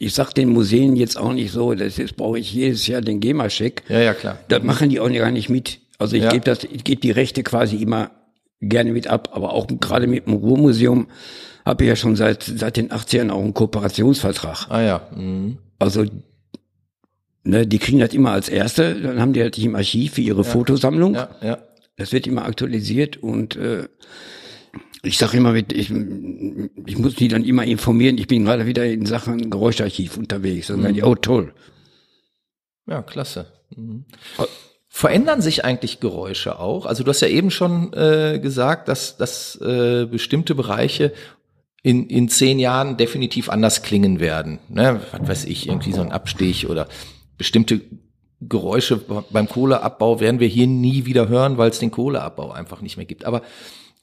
ich 0.00 0.12
sag 0.14 0.32
den 0.32 0.48
Museen 0.48 0.96
jetzt 0.96 1.16
auch 1.16 1.32
nicht 1.32 1.52
so, 1.52 1.74
das 1.74 1.96
jetzt 1.96 2.16
brauche 2.16 2.40
ich 2.40 2.52
jedes 2.52 2.88
Jahr 2.88 3.00
den 3.02 3.20
GEMA-Check. 3.20 3.84
ja, 3.88 4.00
ja, 4.00 4.14
klar. 4.14 4.36
Das 4.48 4.64
machen 4.64 4.88
die 4.90 4.98
auch 4.98 5.08
gar 5.12 5.30
nicht 5.30 5.48
mit. 5.48 5.78
Also 5.98 6.16
ich 6.16 6.24
Ja. 6.24 6.30
gebe 6.32 6.44
das, 6.44 6.64
ich 6.64 6.82
gebe 6.82 7.00
die 7.00 7.12
Rechte 7.12 7.44
quasi 7.44 7.76
immer 7.76 8.10
gerne 8.60 8.92
mit 8.92 9.06
ab, 9.06 9.30
aber 9.32 9.52
auch 9.52 9.66
gerade 9.66 10.06
mit 10.06 10.26
dem 10.26 10.34
Ruhrmuseum 10.34 11.08
habe 11.64 11.84
ich 11.84 11.88
ja 11.88 11.96
schon 11.96 12.16
seit 12.16 12.42
seit 12.42 12.76
den 12.76 12.90
80ern 12.90 13.30
auch 13.30 13.42
einen 13.42 13.54
Kooperationsvertrag. 13.54 14.66
Ah 14.70 14.82
ja. 14.82 15.08
Mhm. 15.14 15.58
Also 15.78 16.04
ne, 17.42 17.66
die 17.66 17.78
kriegen 17.78 17.98
das 17.98 18.12
immer 18.12 18.32
als 18.32 18.48
erste, 18.48 19.00
dann 19.00 19.20
haben 19.20 19.32
die 19.32 19.42
halt 19.42 19.58
im 19.58 19.74
Archiv 19.76 20.14
für 20.14 20.20
ihre 20.20 20.44
Fotosammlung. 20.44 21.14
Ja, 21.14 21.30
ja. 21.42 21.58
Das 21.96 22.12
wird 22.12 22.26
immer 22.26 22.44
aktualisiert 22.44 23.16
und 23.18 23.56
äh, 23.56 23.88
ich 25.04 25.18
sage 25.18 25.36
immer, 25.36 25.52
mit, 25.52 25.72
ich, 25.72 25.92
ich 26.86 26.98
muss 26.98 27.14
die 27.14 27.28
dann 27.28 27.44
immer 27.44 27.64
informieren. 27.64 28.18
Ich 28.18 28.26
bin 28.26 28.44
gerade 28.44 28.66
wieder 28.66 28.84
in 28.86 29.06
Sachen 29.06 29.50
Geräuscharchiv 29.50 30.16
unterwegs. 30.16 30.70
Und 30.70 30.82
dann 30.82 30.94
die, 30.94 31.02
oh 31.02 31.14
toll. 31.14 31.52
Ja, 32.86 33.02
klasse. 33.02 33.46
Mhm. 33.76 34.06
Verändern 34.96 35.42
sich 35.42 35.64
eigentlich 35.64 35.98
Geräusche 35.98 36.60
auch? 36.60 36.86
Also 36.86 37.02
du 37.02 37.10
hast 37.10 37.20
ja 37.20 37.26
eben 37.26 37.50
schon 37.50 37.92
äh, 37.94 38.38
gesagt, 38.38 38.86
dass, 38.86 39.16
dass 39.16 39.60
äh, 39.60 40.06
bestimmte 40.08 40.54
Bereiche 40.54 41.12
in, 41.82 42.06
in 42.06 42.28
zehn 42.28 42.60
Jahren 42.60 42.96
definitiv 42.96 43.48
anders 43.48 43.82
klingen 43.82 44.20
werden. 44.20 44.60
Ne? 44.68 45.00
Was 45.10 45.28
weiß 45.28 45.44
ich, 45.46 45.66
irgendwie 45.66 45.92
so 45.92 46.00
ein 46.00 46.12
Abstich 46.12 46.70
oder 46.70 46.86
bestimmte 47.36 47.80
Geräusche 48.40 48.98
beim 49.30 49.48
Kohleabbau 49.48 50.20
werden 50.20 50.38
wir 50.38 50.46
hier 50.46 50.68
nie 50.68 51.06
wieder 51.06 51.26
hören, 51.28 51.58
weil 51.58 51.70
es 51.70 51.80
den 51.80 51.90
Kohleabbau 51.90 52.52
einfach 52.52 52.80
nicht 52.80 52.96
mehr 52.96 53.04
gibt. 53.04 53.24
Aber 53.24 53.42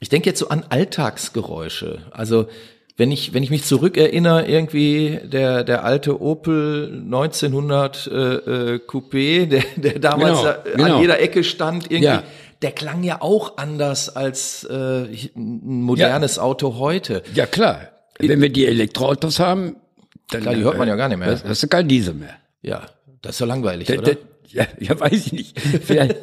ich 0.02 0.10
denke 0.10 0.30
jetzt 0.30 0.40
so 0.40 0.50
an 0.50 0.66
Alltagsgeräusche. 0.68 2.00
Also 2.12 2.48
wenn 3.02 3.10
ich, 3.10 3.34
wenn 3.34 3.42
ich 3.42 3.50
mich 3.50 3.64
zurückerinnere, 3.64 4.46
irgendwie 4.46 5.20
der, 5.24 5.64
der 5.64 5.84
alte 5.84 6.22
Opel 6.22 7.02
1900 7.06 8.06
äh, 8.06 8.12
äh, 8.14 8.80
Coupé, 8.88 9.46
der, 9.48 9.64
der 9.76 9.98
damals 9.98 10.38
Genau, 10.38 10.52
an 10.52 10.60
genau. 10.76 11.02
jeder 11.02 11.20
Ecke 11.20 11.44
stand, 11.44 11.86
irgendwie, 11.86 12.06
Ja. 12.06 12.24
der 12.62 12.72
klang 12.74 13.02
ja 13.02 13.20
auch 13.24 13.58
anders 13.58 14.16
als 14.16 14.66
äh, 14.66 14.76
ein 15.36 15.82
modernes 15.82 16.38
Auto 16.38 16.76
heute. 16.78 17.24
Ja, 17.34 17.48
klar. 17.48 17.88
Wenn 18.20 18.40
wir 18.40 18.50
die 18.50 18.68
Elektroautos 18.68 19.40
haben, 19.40 19.78
dann 20.30 20.44
Klar, 20.44 20.54
die 20.54 20.64
hört 20.64 20.78
man 20.78 20.88
ja 20.88 20.96
gar 20.96 21.10
nicht 21.10 21.18
mehr. 21.18 21.40
Hast 21.44 21.64
du 21.64 21.68
kein 21.68 21.88
Diesel 21.88 22.14
mehr. 22.14 22.36
Ja, 22.62 22.84
das 23.24 23.32
ist 23.32 23.38
so 23.40 23.46
langweilig, 23.46 23.88
Der, 23.88 23.98
oder? 23.98 24.16
ja, 24.54 24.68
ja, 24.80 25.00
weiß 25.00 25.28
ich 25.28 25.32
nicht. 25.34 25.60
Vielleicht, 25.60 26.18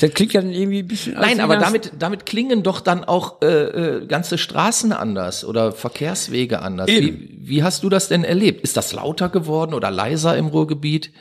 das 0.00 0.10
klingt 0.12 0.32
ja 0.32 0.40
dann 0.40 0.52
irgendwie 0.52 0.80
ein 0.80 0.88
bisschen. 0.88 1.14
Nein, 1.14 1.40
aber 1.40 1.56
damit, 1.56 1.92
damit 1.98 2.26
klingen 2.26 2.62
doch 2.62 2.80
dann 2.80 3.04
auch 3.04 3.40
äh, 3.42 3.46
äh, 3.46 4.06
ganze 4.06 4.38
Straßen 4.38 4.92
anders 4.92 5.44
oder 5.44 5.72
Verkehrswege 5.72 6.60
anders. 6.60 6.88
Eben. 6.88 7.18
Wie, 7.20 7.48
wie 7.48 7.62
hast 7.62 7.82
du 7.82 7.88
das 7.88 8.08
denn 8.08 8.24
erlebt? 8.24 8.62
Ist 8.62 8.76
das 8.76 8.92
lauter 8.92 9.28
geworden 9.28 9.74
oder 9.74 9.90
leiser 9.90 10.36
im 10.36 10.46
Ruhrgebiet? 10.46 11.12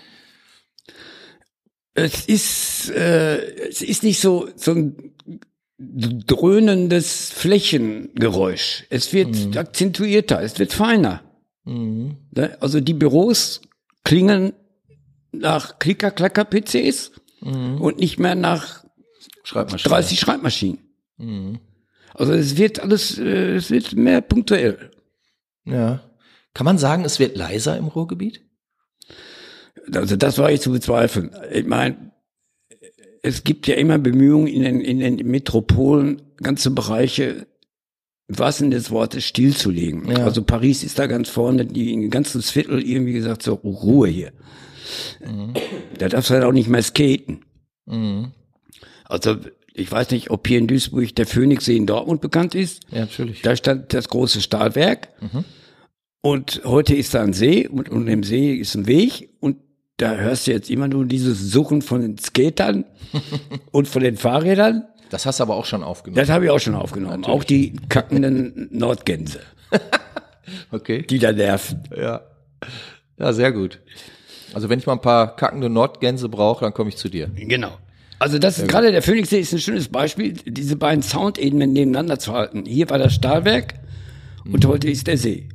Es 1.96 2.26
ist, 2.26 2.90
äh, 2.90 3.38
es 3.70 3.82
ist 3.82 4.04
nicht 4.04 4.20
so, 4.20 4.50
so 4.56 4.72
ein 4.72 5.14
dröhnendes 5.78 7.30
Flächengeräusch. 7.32 8.86
Es 8.90 9.14
wird 9.14 9.30
Mhm. 9.36 9.58
akzentuierter, 9.58 10.42
es 10.42 10.58
wird 10.58 10.74
feiner. 10.74 11.22
Ne? 11.66 12.58
Also 12.60 12.80
die 12.82 12.94
Büros 12.94 13.62
klingen 14.04 14.54
nach 15.34 15.80
Klicker-Klacker-PCs 15.80 17.12
Mhm. 17.42 17.82
und 17.82 18.00
nicht 18.00 18.20
mehr 18.20 18.36
nach 18.36 18.86
Schreibmaschine. 19.44 19.90
30 19.90 20.20
Schreibmaschinen. 20.20 20.80
Mhm. 21.18 21.60
Also 22.14 22.32
es 22.34 22.58
wird 22.58 22.80
alles, 22.80 23.18
äh, 23.20 23.56
es 23.56 23.70
wird 23.70 23.94
mehr 23.96 24.22
punktuell. 24.22 24.92
Ja. 25.66 26.02
Kann 26.54 26.66
man 26.66 26.78
sagen, 26.78 27.04
es 27.04 27.20
wird 27.20 27.36
leiser 27.36 27.76
im 27.78 27.88
Ruhrgebiet? 27.88 28.46
Also 29.94 30.16
das 30.16 30.38
war 30.38 30.52
ich 30.52 30.62
zu 30.62 30.72
bezweifeln. 30.72 31.36
Ich 31.52 31.66
meine, 31.66 32.12
es 33.22 33.44
gibt 33.44 33.68
ja 33.68 33.76
immer 33.76 33.98
Bemühungen 33.98 34.48
in 34.48 34.62
den, 34.62 34.82
in 34.82 35.00
den 35.00 35.28
Metropolen, 35.30 36.22
ganze 36.38 36.72
Bereiche, 36.72 37.48
wahrsten 38.28 38.66
Sinne 38.68 38.76
des 38.76 38.92
Wortes, 38.92 39.26
stillzulegen. 39.26 40.10
Ja. 40.10 40.24
Also 40.26 40.44
Paris 40.44 40.84
ist 40.84 41.00
da 41.00 41.08
ganz 41.08 41.30
vorne, 41.30 41.66
die 41.66 41.92
in 41.92 42.10
ganzen 42.10 42.42
Viertel 42.42 42.82
irgendwie 42.82 43.14
gesagt, 43.14 43.44
so 43.44 43.56
Ruhe 43.56 44.08
hier. 44.08 44.32
Da 45.98 46.10
darfst 46.10 46.30
du 46.30 46.34
halt 46.36 46.44
auch 46.44 46.52
nicht 46.52 46.70
mehr 46.70 46.84
skaten. 46.84 47.46
Mhm. 47.86 48.32
Also 49.06 49.38
ich 49.74 49.92
weiß 49.92 50.12
nicht, 50.12 50.30
ob 50.30 50.48
hier 50.48 50.60
in 50.60 50.68
Duisburg 50.68 51.16
der 51.16 51.26
Phoenixsee 51.26 51.76
in 51.76 51.86
Dortmund 51.88 52.22
bekannt 52.22 52.56
ist. 52.56 52.84
Ja, 52.92 53.02
natürlich. 53.02 53.42
Da 53.42 53.56
stand 53.56 53.94
das 53.94 54.08
große 54.10 54.42
Stahlwerk. 54.42 55.10
Und 56.22 56.62
heute 56.64 56.96
ist 56.96 57.14
da 57.14 57.22
ein 57.24 57.34
See 57.34 57.68
und 57.68 57.90
unter 57.90 58.10
dem 58.12 58.24
See 58.24 58.54
ist 58.56 58.76
ein 58.76 58.88
Weg 58.88 59.30
und 59.40 59.58
da 59.98 60.16
hörst 60.16 60.48
du 60.48 60.52
jetzt 60.52 60.70
immer 60.70 60.88
nur 60.88 61.06
dieses 61.06 61.40
Suchen 61.52 61.82
von 61.82 62.02
den 62.02 62.18
Skatern 62.18 62.86
und 63.72 63.88
von 63.88 64.02
den 64.04 64.16
Fahrrädern. 64.18 64.86
Das 65.10 65.26
hast 65.26 65.40
du 65.40 65.44
aber 65.44 65.56
auch 65.56 65.66
schon 65.66 65.84
aufgenommen. 65.84 66.16
Das 66.20 66.30
habe 66.30 66.46
ich 66.46 66.52
auch 66.52 66.60
schon 66.60 66.76
aufgenommen. 66.76 67.26
Auch 67.26 67.44
die 67.44 67.74
kackenden 67.90 68.70
Nordgänse, 68.72 69.42
Okay. 70.72 71.04
die 71.04 71.20
da 71.20 71.32
nerven. 71.32 71.84
Ja. 71.96 72.22
Ja, 73.20 73.34
sehr 73.34 73.52
gut. 73.52 73.80
Also 74.54 74.70
wenn 74.70 74.80
ich 74.80 74.86
mal 74.86 74.94
ein 74.94 75.02
paar 75.02 75.36
kackende 75.36 75.70
Nordgänse 75.70 76.30
brauche, 76.30 76.66
dann 76.66 76.74
komme 76.74 76.90
ich 76.90 76.98
zu 76.98 77.10
dir. 77.10 77.30
Genau. 77.36 77.72
Also 78.20 78.40
das 78.40 78.58
ist 78.58 78.70
gerade 78.70 78.92
der 78.92 79.02
Phoenixsee 79.02 79.40
ist 79.40 79.52
ein 79.54 79.60
schönes 79.60 79.90
Beispiel, 79.90 80.34
diese 80.34 80.76
beiden 80.78 81.04
Soundebenen 81.04 81.74
nebeneinander 81.74 82.20
zu 82.20 82.32
halten. 82.34 82.66
Hier 82.66 82.90
war 82.90 82.98
das 82.98 83.14
Stahlwerk 83.14 83.74
und 84.46 84.66
heute 84.66 84.90
ist 84.90 85.08
der 85.08 85.18
See. 85.18 85.50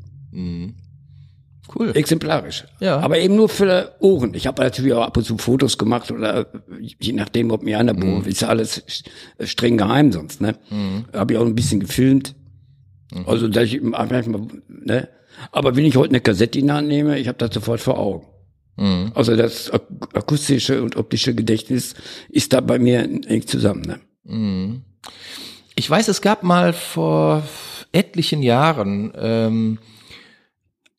Cool. 1.74 1.92
Exemplarisch. 1.94 2.64
Ja. 2.80 2.98
Aber 2.98 3.18
eben 3.18 3.37
nur 3.37 3.48
für 3.48 3.94
Ohren. 4.00 4.34
Ich 4.34 4.46
habe 4.46 4.62
natürlich 4.62 4.92
auch 4.92 5.04
ab 5.04 5.16
und 5.16 5.24
zu 5.24 5.37
Fotos 5.38 5.76
gemacht 5.76 6.11
oder 6.11 6.46
je 6.78 7.12
nachdem, 7.12 7.50
ob 7.50 7.62
mir 7.62 7.78
einer 7.78 7.94
mhm. 7.94 8.24
ist 8.24 8.42
ja 8.42 8.48
alles 8.48 8.82
streng 9.40 9.76
geheim 9.76 10.12
sonst, 10.12 10.40
ne? 10.40 10.54
Mhm. 10.70 11.04
Habe 11.12 11.34
ich 11.34 11.38
auch 11.38 11.44
ein 11.44 11.54
bisschen 11.54 11.80
gefilmt. 11.80 12.34
Mhm. 13.12 13.28
Also 13.28 13.48
da 13.48 13.62
ich 13.62 13.80
manchmal, 13.82 14.42
ne? 14.68 15.08
Aber 15.52 15.76
wenn 15.76 15.84
ich 15.84 15.96
heute 15.96 16.11
eine 16.11 16.20
Kassette 16.20 16.58
in 16.58 16.66
die 16.66 16.72
Hand 16.72 16.88
nehme, 16.88 17.18
ich 17.18 17.28
habe 17.28 17.38
das 17.38 17.54
sofort 17.54 17.80
vor 17.80 17.98
Augen. 17.98 18.26
Mhm. 18.79 19.12
Also 19.14 19.37
das 19.37 19.71
akustische 20.14 20.83
und 20.83 20.97
optische 20.97 21.35
Gedächtnis 21.35 21.95
ist 22.29 22.53
da 22.53 22.61
bei 22.61 22.79
mir 22.79 23.01
eng 23.03 23.47
zusammen. 23.47 23.83
Ne? 23.83 24.01
Mhm. 24.25 24.83
Ich 25.75 25.91
weiß, 25.91 26.09
es 26.09 26.23
gab 26.23 26.43
mal 26.43 26.73
vor 26.73 27.43
etlichen 27.93 28.43
Jahren 28.43 29.12
ähm, 29.17 29.79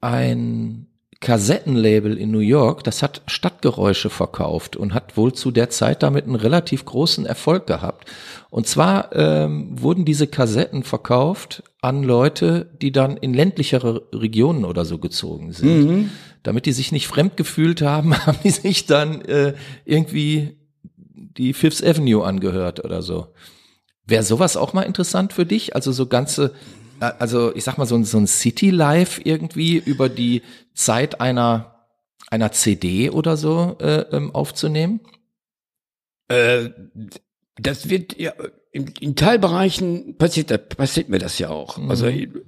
ein 0.02 0.88
Kassettenlabel 1.22 2.18
in 2.18 2.32
New 2.32 2.40
York, 2.40 2.86
das 2.86 3.04
hat 3.04 3.24
Stadtgeräusche 3.28 4.10
verkauft 4.10 4.78
und 4.78 4.94
hat 4.94 5.18
wohl 5.18 5.34
zu 5.34 5.52
der 5.52 5.70
Zeit 5.70 6.02
damit 6.02 6.26
einen 6.26 6.36
relativ 6.36 6.86
großen 6.86 7.26
Erfolg 7.26 7.68
gehabt. 7.68 8.10
Und 8.50 8.68
zwar 8.68 9.14
ähm, 9.14 9.68
wurden 9.82 10.06
diese 10.06 10.28
Kassetten 10.28 10.84
verkauft 10.84 11.62
an 11.82 12.04
Leute, 12.04 12.70
die 12.82 12.94
dann 12.94 13.18
in 13.18 13.34
ländlichere 13.34 14.04
Regionen 14.14 14.64
oder 14.64 14.86
so 14.86 14.98
gezogen 14.98 15.52
sind. 15.52 15.90
Mhm. 15.90 16.10
Damit 16.44 16.66
die 16.66 16.72
sich 16.72 16.92
nicht 16.92 17.08
fremd 17.08 17.38
gefühlt 17.38 17.82
haben, 17.82 18.18
haben 18.26 18.40
die 18.44 18.52
sich 18.52 18.86
dann 18.86 19.22
äh, 19.22 19.54
irgendwie 19.86 20.58
die 21.14 21.54
Fifth 21.54 21.84
Avenue 21.84 22.26
angehört 22.26 22.84
oder 22.84 23.02
so. 23.02 23.34
Wäre 24.06 24.24
sowas 24.24 24.58
auch 24.58 24.74
mal 24.74 24.84
interessant 24.84 25.34
für 25.34 25.46
dich? 25.46 25.76
Also 25.76 25.92
so 25.92 26.08
ganze, 26.08 26.54
also 27.00 27.56
ich 27.56 27.64
sag 27.64 27.78
mal 27.78 27.86
so 27.86 27.96
ein, 27.96 28.06
so 28.06 28.18
ein 28.18 28.28
City 28.28 28.72
Life 28.72 29.22
irgendwie 29.24 29.78
über 29.78 30.10
die 30.10 30.42
Zeit 30.74 31.22
einer 31.22 31.80
einer 32.30 32.52
CD 32.52 33.10
oder 33.10 33.38
so 33.38 33.78
äh, 33.80 34.02
ähm, 34.12 34.34
aufzunehmen? 34.34 35.02
Äh, 36.28 36.70
das 37.56 37.90
wird 37.90 38.18
ja 38.20 38.34
in, 38.72 38.88
in 39.00 39.16
Teilbereichen 39.16 40.16
passiert, 40.18 40.78
passiert 40.78 41.10
mir 41.10 41.18
das 41.18 41.40
ja 41.40 41.50
auch. 41.50 41.78
Mhm. 41.78 41.90
Also 41.90 42.08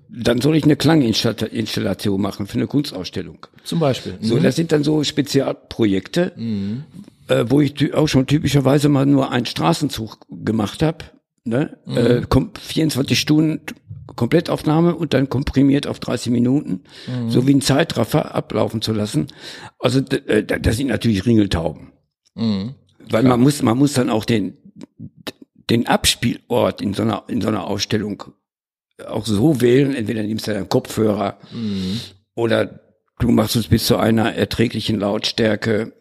dann 0.10 0.40
soll 0.40 0.56
ich 0.56 0.64
eine 0.64 0.76
Klanginstallation 0.76 2.22
machen 2.22 2.46
für 2.46 2.58
eine 2.58 2.68
Kunstausstellung. 2.68 3.48
Zum 3.64 3.80
Beispiel. 3.80 4.18
So, 4.22 4.36
mhm. 4.36 4.44
das 4.44 4.56
sind 4.56 4.72
dann 4.72 4.84
so 4.84 5.04
Spezialprojekte, 5.04 6.34
mhm. 6.36 6.84
äh, 7.28 7.46
wo 7.48 7.62
ich 7.62 7.94
auch 7.94 8.08
schon 8.08 8.28
typischerweise 8.28 8.88
mal 8.88 9.06
nur 9.06 9.32
einen 9.32 9.48
Straßenzug 9.48 10.20
gemacht 10.30 10.84
habe. 10.84 11.06
Ne? 11.44 11.78
Mhm. 11.86 11.98
Äh, 11.98 12.22
24 12.60 13.20
Stunden 13.20 13.62
Komplettaufnahme 14.16 14.96
und 14.96 15.14
dann 15.14 15.30
komprimiert 15.30 15.88
auf 15.88 16.00
30 16.00 16.32
Minuten, 16.32 16.82
mhm. 17.08 17.30
so 17.30 17.48
wie 17.48 17.54
ein 17.54 17.62
Zeitraffer 17.62 18.36
ablaufen 18.36 18.82
zu 18.82 18.94
lassen. 18.94 19.28
Also 19.80 20.02
das 20.02 20.78
sind 20.78 20.88
natürlich 20.88 21.26
Ringeltauben. 21.26 21.94
Mhm. 22.36 22.76
Weil 23.10 23.24
man 23.24 23.42
muss, 23.42 23.62
man 23.62 23.78
muss 23.78 23.94
dann 23.94 24.10
auch 24.10 24.26
den, 24.26 24.58
den 25.72 25.88
Abspielort 25.88 26.82
in 26.82 26.94
so 26.94 27.02
einer, 27.02 27.24
in 27.28 27.42
so 27.42 27.48
einer 27.48 27.66
Ausstellung 27.66 28.24
auch 29.08 29.26
so 29.26 29.62
wählen. 29.62 29.96
Entweder 29.96 30.22
nimmst 30.22 30.48
du 30.48 30.54
deinen 30.54 30.70
Kopfhörer 30.70 31.40
mhm. 31.52 32.00
oder 32.36 32.82
du 33.20 33.32
machst 33.32 33.56
es 33.56 33.68
bis 33.68 33.86
zu 33.86 33.98
einer 33.98 34.36
erträglichen 34.36 35.00
Lautstärke 35.00 35.94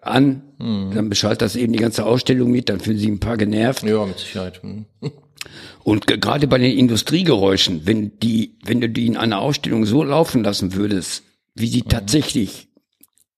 an, 0.00 0.42
mhm. 0.58 0.92
dann 0.94 1.10
beschallt 1.10 1.42
das 1.42 1.56
eben 1.56 1.74
die 1.74 1.78
ganze 1.78 2.06
Ausstellung 2.06 2.50
mit, 2.50 2.70
dann 2.70 2.80
fühlen 2.80 2.98
sie 2.98 3.10
ein 3.10 3.20
paar 3.20 3.36
genervt. 3.36 3.82
Ja, 3.82 4.04
mit 4.06 4.18
Sicherheit. 4.18 4.64
Mhm. 4.64 4.86
Und 5.84 6.06
gerade 6.06 6.46
bei 6.46 6.56
den 6.56 6.78
Industriegeräuschen, 6.78 7.86
wenn 7.86 8.18
die, 8.18 8.56
wenn 8.64 8.80
du 8.80 8.88
die 8.88 9.06
in 9.06 9.18
einer 9.18 9.40
Ausstellung 9.40 9.84
so 9.84 10.02
laufen 10.02 10.42
lassen 10.42 10.74
würdest, 10.74 11.24
wie 11.54 11.66
sie 11.66 11.82
mhm. 11.82 11.90
tatsächlich 11.90 12.68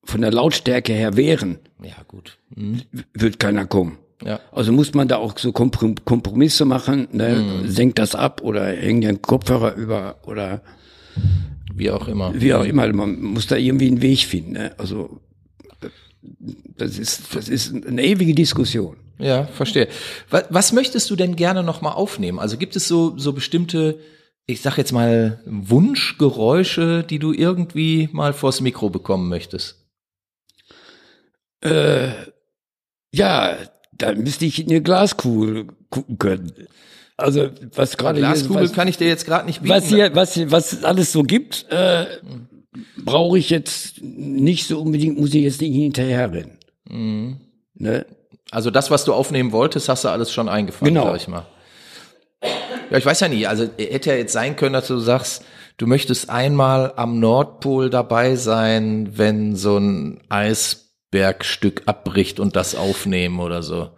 von 0.05 0.21
der 0.21 0.31
Lautstärke 0.31 0.93
her 0.93 1.17
wären, 1.17 1.59
ja 1.83 1.97
gut, 2.07 2.39
mhm. 2.55 2.83
wird 3.13 3.41
keiner 3.41 3.67
kommen. 3.67 3.99
Ja. 4.25 4.41
Also 4.51 4.73
muss 4.73 4.95
man 4.95 5.09
da 5.09 5.17
auch 5.17 5.37
so 5.39 5.53
Kompromisse 5.53 6.65
machen, 6.65 7.09
ne? 7.13 7.37
Mhm. 7.37 7.69
senkt 7.69 7.99
das 7.99 8.15
ab 8.15 8.41
oder 8.43 8.67
hängt 8.67 9.05
einen 9.05 9.21
Kopfhörer 9.21 9.75
über 9.75 10.17
oder 10.25 10.63
wie 11.75 11.91
auch 11.91 12.09
immer. 12.09 12.33
Wie 12.35 12.55
auch 12.55 12.65
immer, 12.65 12.91
man 12.93 13.21
muss 13.21 13.47
da 13.47 13.57
irgendwie 13.57 13.89
einen 13.89 14.01
Weg 14.01 14.21
finden. 14.21 14.53
Ne? 14.53 14.75
Also 14.79 15.21
das 16.77 16.99
ist, 16.99 17.35
das 17.35 17.49
ist 17.49 17.75
eine 17.87 18.03
ewige 18.03 18.35
Diskussion. 18.35 18.97
Ja, 19.19 19.45
verstehe. 19.45 19.89
Was, 20.31 20.45
was 20.51 20.73
möchtest 20.73 21.11
du 21.11 21.17
denn 21.17 21.37
gerne 21.37 21.63
noch 21.63 21.81
mal 21.81 21.93
aufnehmen? 21.93 22.39
Also 22.39 22.57
gibt 22.57 22.77
es 22.77 22.89
so 22.89 23.17
so 23.19 23.33
bestimmte, 23.33 23.99
ich 24.47 24.61
sag 24.61 24.77
jetzt 24.79 24.93
mal 24.93 25.41
Wunschgeräusche, 25.47 27.03
die 27.03 27.19
du 27.19 27.33
irgendwie 27.33 28.09
mal 28.13 28.33
vors 28.33 28.61
Mikro 28.61 28.91
bekommen 28.91 29.29
möchtest? 29.29 29.87
Äh, 31.61 32.09
ja, 33.13 33.57
da 33.99 34.13
müsste 34.15 34.45
ich 34.45 34.63
in 34.63 34.71
eine 34.71 34.83
Glaskugel 34.83 35.67
gucken 35.91 36.19
können. 36.19 36.53
Also 37.17 37.49
was 37.75 37.97
gerade 37.97 38.19
hier, 38.19 38.29
Glaskugel 38.29 38.65
was, 38.65 38.73
kann 38.73 38.89
ich 38.89 38.99
dir 38.99 39.09
jetzt 39.09 39.25
gerade 39.25 39.47
nicht 39.47 39.63
bieten. 39.63 39.75
was 39.75 39.87
hier, 39.89 40.15
was 40.15 40.35
hier, 40.35 40.51
was 40.51 40.73
es 40.73 40.85
alles 40.85 41.13
so 41.13 41.23
gibt, 41.23 41.67
äh, 41.71 42.07
brauche 42.99 43.39
ich 43.39 43.49
jetzt 43.51 44.03
nicht 44.03 44.67
so 44.67 44.81
unbedingt, 44.81 45.19
muss 45.19 45.33
ich 45.35 45.43
jetzt 45.45 45.61
nicht 45.63 45.75
hinterherrennen. 45.75 46.59
Mhm. 46.89 47.39
Ne? 47.75 48.05
Also 48.51 48.71
das, 48.71 48.91
was 48.91 49.05
du 49.05 49.15
aufnehmen 49.15 49.53
wolltest, 49.53 49.89
hast 49.89 50.05
du 50.05 50.09
alles 50.09 50.31
schon 50.33 50.49
eingefangen, 50.49 50.95
Genau. 50.95 51.07
sag 51.07 51.17
ich 51.17 51.29
mal. 51.29 51.47
Ja, 52.91 52.99
ich 52.99 53.07
weiß 53.07 53.21
ja 53.21 53.29
nie. 53.29 53.47
Also 53.47 53.69
hätte 53.79 54.11
ja 54.11 54.17
jetzt 54.17 54.33
sein 54.33 54.55
können, 54.57 54.75
dass 54.75 54.87
du 54.87 54.99
sagst, 54.99 55.43
du 55.79 55.87
möchtest 55.87 56.31
einmal 56.31 56.93
am 56.97 57.19
Nordpol 57.19 57.91
dabei 57.91 58.37
sein, 58.37 59.13
wenn 59.17 59.57
so 59.57 59.79
ein 59.79 60.21
Eisbergstück 61.13 61.83
abbricht 61.87 62.41
und 62.41 62.57
das 62.57 62.75
aufnehmen 62.75 63.41
oder 63.41 63.63
so. 63.63 63.91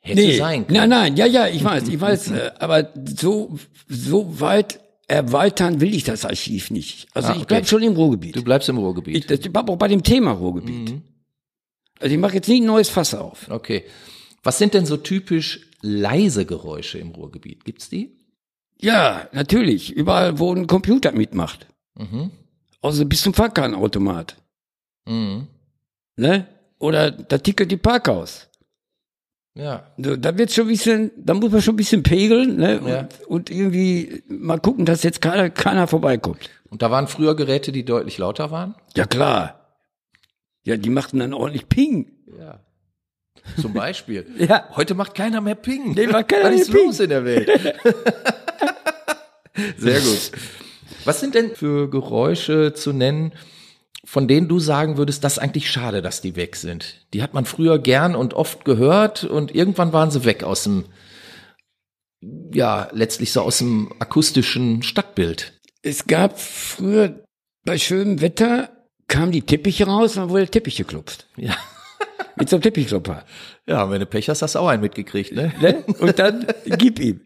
Hätte 0.00 0.36
sein 0.36 0.66
können. 0.66 0.78
nein, 0.78 0.88
nein, 0.88 1.16
ja, 1.16 1.26
ja, 1.26 1.48
ich 1.48 1.64
weiß, 1.64 1.88
ich 1.88 2.00
weiß, 2.00 2.30
äh, 2.30 2.52
aber 2.60 2.92
so, 3.18 3.58
so 3.88 4.40
weit 4.40 4.80
erweitern 5.08 5.80
will 5.80 5.94
ich 5.94 6.04
das 6.04 6.24
Archiv 6.24 6.70
nicht. 6.70 7.08
Also 7.14 7.28
Ah, 7.28 7.32
ich 7.32 7.36
okay. 7.38 7.46
bleib 7.48 7.68
schon 7.68 7.82
im 7.82 7.94
Ruhrgebiet. 7.94 8.36
Du 8.36 8.42
bleibst 8.44 8.68
im 8.68 8.78
Ruhrgebiet. 8.78 9.16
Ich, 9.16 9.26
das, 9.26 9.40
ich 9.40 9.52
bleib 9.52 9.68
auch 9.68 9.76
bei 9.76 9.88
dem 9.88 10.02
Thema 10.02 10.32
Ruhrgebiet. 10.32 10.90
Mhm. 10.90 11.02
Also 11.98 12.14
ich 12.14 12.20
mache 12.20 12.34
jetzt 12.34 12.48
nicht 12.48 12.60
ein 12.62 12.66
neues 12.66 12.88
Fass 12.88 13.14
auf. 13.14 13.48
Okay. 13.50 13.84
Was 14.44 14.58
sind 14.58 14.74
denn 14.74 14.86
so 14.86 14.96
typisch 14.96 15.68
leise 15.80 16.44
Geräusche 16.46 16.98
im 16.98 17.10
Ruhrgebiet? 17.10 17.64
Gibt's 17.64 17.88
die? 17.88 18.16
Ja, 18.80 19.28
natürlich. 19.32 19.92
Überall, 19.92 20.38
wo 20.38 20.52
ein 20.54 20.66
Computer 20.68 21.10
mitmacht. 21.12 21.66
Mhm. 21.94 22.30
Also 22.82 23.04
bis 23.06 23.22
zum 23.22 23.34
Fahrkartenautomat. 23.34 24.36
Mhm. 25.06 25.48
Ne? 26.16 26.46
Oder 26.78 27.10
da 27.10 27.38
tickert 27.38 27.70
die 27.70 27.76
Parkhaus. 27.76 28.48
Ja. 29.54 29.90
Da 29.96 30.36
wird 30.36 30.52
schon 30.52 30.66
ein 30.66 30.68
bisschen, 30.68 31.10
da 31.16 31.32
muss 31.34 31.50
man 31.50 31.62
schon 31.62 31.74
ein 31.74 31.78
bisschen 31.78 32.02
pegeln, 32.02 32.56
ne? 32.56 32.80
Und, 32.80 32.88
Ja. 32.88 33.08
und 33.26 33.50
irgendwie 33.50 34.22
mal 34.28 34.58
gucken, 34.60 34.84
dass 34.84 35.02
jetzt 35.02 35.22
keiner, 35.22 35.48
keiner 35.48 35.86
vorbeikommt. 35.86 36.50
Und 36.68 36.82
da 36.82 36.90
waren 36.90 37.08
früher 37.08 37.34
Geräte, 37.36 37.72
die 37.72 37.84
deutlich 37.84 38.18
lauter 38.18 38.50
waren? 38.50 38.74
Ja, 38.96 39.06
klar. 39.06 39.78
Ja, 40.64 40.76
die 40.76 40.90
machten 40.90 41.20
dann 41.20 41.32
ordentlich 41.32 41.68
Ping. 41.68 42.12
Ja. 42.38 42.60
Zum 43.60 43.72
Beispiel. 43.72 44.26
Ja. 44.38 44.68
Heute 44.76 44.94
macht 44.94 45.14
keiner 45.14 45.40
mehr 45.40 45.54
Ping. 45.54 45.94
Nee, 45.94 46.08
macht 46.08 46.28
keiner 46.28 46.44
Was 46.46 46.50
mehr 46.52 46.62
ist 46.62 46.72
Ping. 46.72 46.86
los 46.86 47.00
in 47.00 47.08
der 47.08 47.24
Welt? 47.24 47.48
Sehr 49.78 50.00
gut. 50.00 50.32
Was 51.04 51.20
sind 51.20 51.34
denn 51.34 51.54
für 51.54 51.88
Geräusche 51.88 52.74
zu 52.74 52.92
nennen, 52.92 53.32
von 54.06 54.28
denen 54.28 54.46
du 54.46 54.60
sagen 54.60 54.96
würdest, 54.96 55.24
das 55.24 55.34
ist 55.34 55.38
eigentlich 55.40 55.68
schade, 55.70 56.00
dass 56.00 56.20
die 56.20 56.36
weg 56.36 56.54
sind? 56.54 57.06
Die 57.12 57.22
hat 57.22 57.34
man 57.34 57.44
früher 57.44 57.80
gern 57.80 58.14
und 58.14 58.34
oft 58.34 58.64
gehört 58.64 59.24
und 59.24 59.54
irgendwann 59.54 59.92
waren 59.92 60.12
sie 60.12 60.24
weg 60.24 60.44
aus 60.44 60.62
dem, 60.62 60.84
ja, 62.52 62.88
letztlich 62.92 63.32
so 63.32 63.42
aus 63.42 63.58
dem 63.58 63.92
akustischen 63.98 64.84
Stadtbild. 64.84 65.54
Es 65.82 66.06
gab 66.06 66.40
früher 66.40 67.24
bei 67.64 67.78
schönem 67.78 68.20
Wetter 68.20 68.70
kamen 69.08 69.32
die 69.32 69.42
Teppiche 69.42 69.86
raus 69.86 70.16
und 70.16 70.22
dann 70.22 70.30
wurde 70.30 70.42
der 70.42 70.52
Teppich 70.52 70.76
geklopft. 70.76 71.26
Ja. 71.36 71.56
Mit 72.36 72.48
so 72.48 72.56
einem 72.56 72.62
Teppichklopper. 72.62 73.24
Ja, 73.66 73.90
wenn 73.90 74.00
du 74.00 74.06
Pech 74.06 74.28
hast, 74.28 74.42
hast 74.42 74.54
du 74.54 74.58
auch 74.58 74.68
einen 74.68 74.82
mitgekriegt, 74.82 75.32
ne? 75.32 75.52
Ne? 75.60 75.84
Und 75.98 76.18
dann 76.18 76.46
gib 76.66 77.00
ihm. 77.00 77.22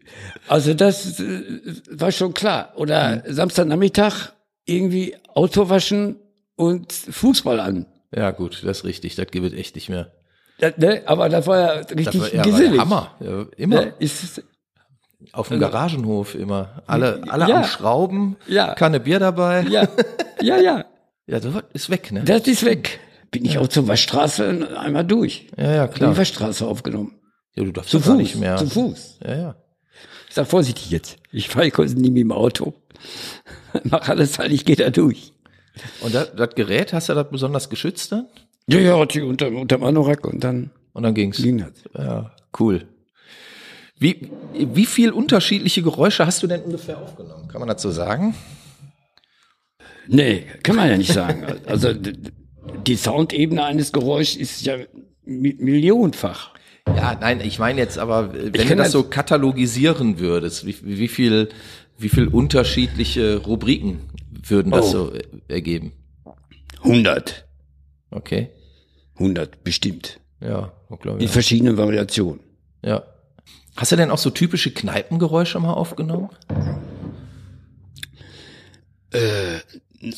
Also 0.47 0.73
das 0.73 1.19
äh, 1.19 1.61
war 1.91 2.11
schon 2.11 2.33
klar. 2.33 2.73
Oder 2.75 3.23
Samstagnachmittag 3.27 4.31
irgendwie 4.65 5.15
Auto 5.33 5.69
waschen 5.69 6.15
und 6.61 6.91
Fußball 6.93 7.59
an. 7.59 7.85
Ja, 8.15 8.31
gut, 8.31 8.61
das 8.63 8.79
ist 8.79 8.83
richtig. 8.85 9.15
Das 9.15 9.27
gibt 9.27 9.45
es 9.45 9.53
echt 9.53 9.75
nicht 9.75 9.89
mehr. 9.89 10.11
Das, 10.59 10.77
ne? 10.77 11.01
Aber 11.05 11.27
das 11.29 11.47
war 11.47 11.57
ja 11.59 11.81
Das 11.83 11.97
richtig 11.97 12.21
war, 12.21 12.27
ja, 12.33 12.37
war 12.37 12.43
der 12.43 12.51
gesellig. 12.51 12.79
Hammer. 12.79 13.15
Ja, 13.19 13.45
immer. 13.57 13.85
Ne? 13.85 13.93
Ist, 13.99 14.43
Auf 15.33 15.47
dem 15.47 15.59
Garagenhof 15.59 16.35
immer. 16.35 16.83
Alle, 16.87 17.23
alle 17.29 17.47
Ja. 17.49 17.57
am 17.57 17.63
Schrauben. 17.63 18.35
Ja. 18.47 18.73
Kanne 18.75 18.99
Bier 18.99 19.19
dabei. 19.19 19.61
ja, 19.69 19.87
ja, 20.41 20.57
ja. 20.59 20.85
Ja, 21.27 21.39
das 21.39 21.53
ist 21.73 21.89
weg, 21.89 22.11
ne? 22.11 22.23
Das 22.25 22.45
ist 22.47 22.65
weg. 22.65 22.99
Bin 23.29 23.45
ich 23.45 23.57
auch 23.57 23.67
zur 23.67 23.87
Waschstraße 23.87 24.77
einmal 24.77 25.05
durch. 25.05 25.47
Ja, 25.55 25.71
ja, 25.71 25.87
Die 25.87 25.93
klar. 25.93 26.17
Waschstraße 26.17 26.65
aufgenommen. 26.67 27.13
Ja, 27.55 27.63
du 27.63 27.71
darfst 27.71 27.91
Zu 27.91 27.97
ja 27.97 28.03
Fuß. 28.03 28.15
nicht 28.17 28.35
mehr. 28.35 28.57
Zu 28.57 28.67
Fuß. 28.67 29.19
Ja, 29.25 29.35
ja. 29.35 29.55
Ich 30.27 30.35
sag 30.35 30.47
vorsichtig 30.47 30.89
jetzt. 30.89 31.17
Ich 31.31 31.47
fahre 31.47 31.71
kurz 31.71 31.93
nie 31.93 32.09
mit 32.09 32.21
dem 32.23 32.31
Auto. 32.33 32.73
Mach 33.83 34.09
alles 34.09 34.39
halt, 34.39 34.51
ich 34.51 34.65
gehe 34.65 34.75
da 34.75 34.89
durch. 34.89 35.30
Und 36.01 36.13
das, 36.13 36.35
das 36.35 36.49
Gerät, 36.55 36.93
hast 36.93 37.09
du 37.09 37.13
das 37.13 37.29
besonders 37.29 37.69
geschützt 37.69 38.11
dann? 38.11 38.27
Ja, 38.67 38.79
ja, 38.79 38.93
unter, 38.95 39.47
unterm 39.49 39.83
Anorak 39.83 40.25
und 40.25 40.43
dann 40.43 40.69
Und 40.93 41.03
dann 41.03 41.13
ging's. 41.13 41.37
ging 41.41 41.57
das. 41.59 41.71
Ja, 41.97 42.31
cool. 42.59 42.87
Wie, 43.97 44.31
wie 44.53 44.85
viel 44.85 45.11
unterschiedliche 45.11 45.81
Geräusche 45.83 46.25
hast 46.25 46.41
du 46.43 46.47
denn 46.47 46.61
ungefähr 46.61 46.97
aufgenommen? 46.97 47.47
Kann 47.47 47.61
man 47.65 47.77
so 47.77 47.91
sagen? 47.91 48.33
Nee, 50.07 50.45
kann 50.63 50.75
man 50.75 50.89
ja 50.89 50.97
nicht 50.97 51.13
sagen. 51.13 51.45
Also 51.67 51.93
die 51.93 52.95
Soundebene 52.95 53.63
eines 53.63 53.91
Geräuschs 53.91 54.35
ist 54.35 54.65
ja 54.65 54.75
mi- 55.25 55.55
millionenfach. 55.59 56.51
Ja, 56.87 57.15
nein, 57.19 57.41
ich 57.41 57.59
meine 57.59 57.79
jetzt 57.79 57.97
aber, 57.99 58.33
äh, 58.33 58.45
wenn 58.53 58.67
du 58.67 58.75
das 58.75 58.85
das- 58.87 58.91
so 58.91 59.03
katalogisieren 59.03 60.19
würdest, 60.19 60.65
wie, 60.65 60.75
wie 60.81 61.07
viel, 61.07 61.49
wie 61.97 62.09
viel 62.09 62.27
unterschiedliche 62.27 63.37
Rubriken 63.37 63.99
würden 64.43 64.71
das 64.71 64.87
Oh. 64.87 65.07
so 65.07 65.13
äh, 65.13 65.23
ergeben? 65.47 65.93
100. 66.83 67.45
Okay. 68.11 68.49
100, 69.15 69.63
bestimmt. 69.63 70.19
Ja, 70.39 70.71
glaube 70.99 71.19
In 71.19 71.25
ich. 71.25 71.31
verschiedenen 71.31 71.77
Variationen. 71.77 72.41
Ja. 72.83 73.03
Hast 73.75 73.91
du 73.91 73.95
denn 73.95 74.09
auch 74.11 74.17
so 74.17 74.29
typische 74.31 74.71
Kneipengeräusche 74.71 75.59
mal 75.59 75.73
aufgenommen? 75.73 76.29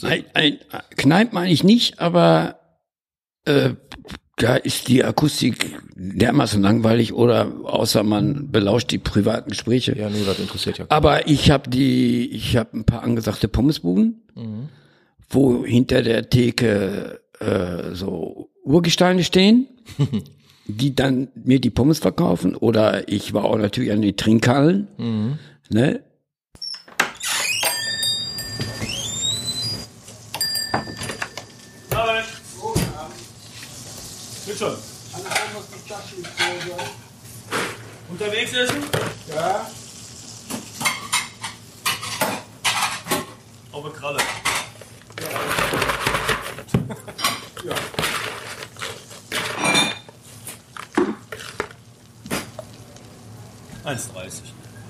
Ein, 0.03 0.23
ein, 0.33 0.59
Kneipen 0.97 1.37
eigentlich 1.37 1.63
nicht, 1.63 1.99
aber 1.99 2.59
äh, 3.45 3.71
da 4.37 4.55
ist 4.55 4.87
die 4.87 5.03
Akustik 5.03 5.77
dermaßen 5.95 6.61
langweilig 6.61 7.13
oder 7.13 7.51
außer 7.63 8.03
man 8.03 8.51
belauscht 8.51 8.91
die 8.91 8.97
privaten 8.97 9.51
Gespräche. 9.51 9.95
Ja, 9.97 10.09
nur 10.09 10.25
das 10.25 10.39
interessiert 10.39 10.79
ja. 10.79 10.85
Aber 10.89 11.27
ich 11.27 11.51
habe 11.51 11.69
die, 11.69 12.29
ich 12.31 12.57
habe 12.57 12.77
ein 12.77 12.83
paar 12.83 13.03
angesagte 13.03 13.47
Pommesbuden, 13.47 14.23
wo 15.29 15.63
hinter 15.65 16.01
der 16.01 16.29
Theke 16.29 17.21
äh, 17.39 17.93
so 17.93 18.49
Urgesteine 18.63 19.23
stehen, 19.23 19.67
die 20.67 20.95
dann 20.95 21.27
mir 21.35 21.59
die 21.59 21.69
Pommes 21.69 21.99
verkaufen. 21.99 22.55
Oder 22.55 23.07
ich 23.07 23.33
war 23.33 23.45
auch 23.45 23.57
natürlich 23.57 23.91
an 23.91 24.01
den 24.01 24.17
Trinkhallen. 24.17 24.87
Ne? 25.69 26.01
Bitte 34.53 34.65
schon. 34.65 34.77
Unterwegs 38.09 38.53
essen? 38.53 38.83
Ja, 39.33 39.67
Auf 43.71 43.83
der 43.83 43.93
Kralle. 43.93 44.19
Ja. 47.63 47.75
1,30. 53.85 54.41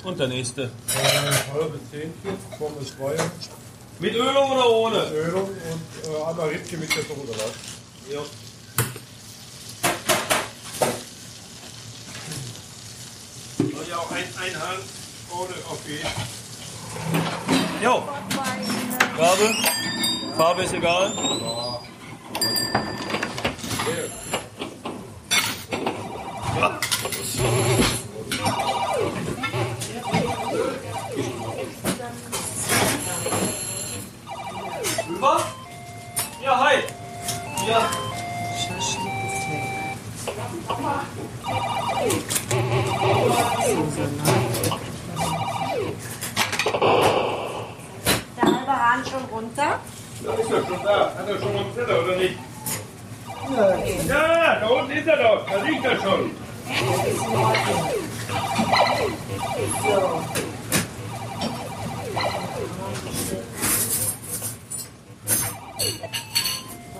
Und 0.04 0.20
der 0.20 0.28
nächste. 0.28 0.64
äh, 0.64 1.52
halbe 1.54 1.80
Zähnchen, 1.90 2.38
Pommes 2.58 2.90
Feuer, 2.92 3.32
Mit 4.00 4.14
Ölung 4.16 4.52
oder 4.52 4.70
ohne? 4.70 5.04
Ölung 5.12 5.50
und 5.50 6.14
äh, 6.14 6.24
einmal 6.28 6.50
Rippchen 6.50 6.80
mit 6.80 6.90
der 6.94 7.04
Soße 7.04 7.26
drauf. 7.28 7.54
Ja. 8.12 8.20
Und 13.60 13.88
ja 14.52 14.56
auch 14.56 14.56
ein, 14.56 14.56
ein 14.56 14.62
Hang 14.62 14.80
ohne 15.32 15.54
okay. 15.70 16.00
Jo. 17.82 18.04
Farbe? 19.18 19.56
Farbe 20.38 20.64
ist 20.64 20.74
egal. 20.74 21.12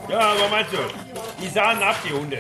Ja, 0.10 0.20
aber 0.20 0.50
meinst 0.50 0.72
du, 0.74 0.78
die 1.42 1.50
sahen 1.50 1.82
ab, 1.82 1.96
die 2.08 2.14
Hunde. 2.14 2.40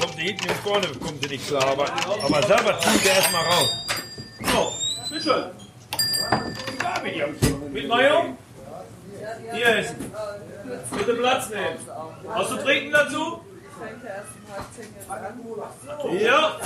Kommt 0.00 0.14
sie 0.14 0.22
hinten 0.22 0.48
und 0.48 0.56
vorne, 0.60 0.86
kommt 0.86 1.22
sie 1.22 1.28
nicht 1.28 1.46
klar, 1.48 1.66
aber, 1.66 1.84
aber 1.84 2.46
selber 2.46 2.78
ziehen 2.80 2.98
sie 3.02 3.08
erstmal 3.08 3.44
raus. 3.44 3.68
So, 4.40 4.72
bitteschön. 5.10 5.50
Ja, 6.82 7.02
mit 7.02 7.14
dir. 7.14 7.28
Mit 7.70 7.88
Mayo? 7.88 8.36
Hier 9.52 9.76
ist. 9.80 9.94
Bitte 10.96 11.14
Platz 11.14 11.50
nehmen. 11.50 11.76
Hast 12.34 12.50
du 12.52 12.56
trinken 12.56 12.92
dazu? 12.92 13.40
Ja. 16.20 16.56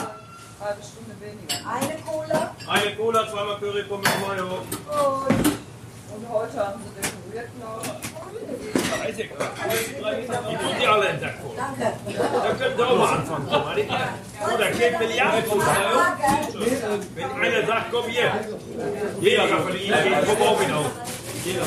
Eine 0.61 1.97
Cola. 2.05 2.55
Eine 2.69 2.95
Cola, 2.97 3.27
zweimal 3.31 3.57
Curry 3.61 3.83
Pommes 3.85 4.11
Mayo. 4.21 4.59
Und 6.13 6.29
heute 6.29 6.67
haben 6.67 6.83
sie 6.85 7.01
dekoriert 7.01 7.59
noch. 7.59 7.83
Da 7.83 9.05
ist 9.05 9.19
ja 9.19 9.27
klar. 9.27 9.49
Die 10.51 10.57
tun 10.57 10.75
die 10.79 10.87
alle 10.87 11.09
in 11.09 11.21
Sack 11.21 11.35
voll. 11.41 11.57
Danke. 11.57 11.93
Da 12.43 12.53
könnt 12.53 12.79
ihr 12.79 12.87
auch 12.87 12.99
mal 12.99 13.13
anfangen. 13.15 13.49
So, 13.49 14.57
da 14.59 14.71
kriegt 14.71 14.99
Milliarden 14.99 15.45
von 15.45 15.61
Wenn 17.17 17.55
einer 17.55 17.67
sagt, 17.67 17.87
komm 17.91 18.07
hier. 18.09 18.31
Jeder 19.21 19.49
sagt 19.49 19.63
von 19.63 19.77
Ihnen, 19.77 20.05
geht, 20.05 20.27
komm 20.27 20.47
auch 20.47 20.61
mit 20.61 20.73
auf. 20.73 20.91
Jeder. 21.43 21.65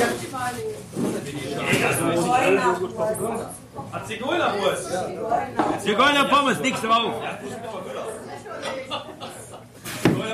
Hat 3.91 4.07
Zigeunerwurst? 4.07 4.91
Zigeunerpommes, 5.83 6.59
nix 6.59 6.81
drauf. 6.81 7.13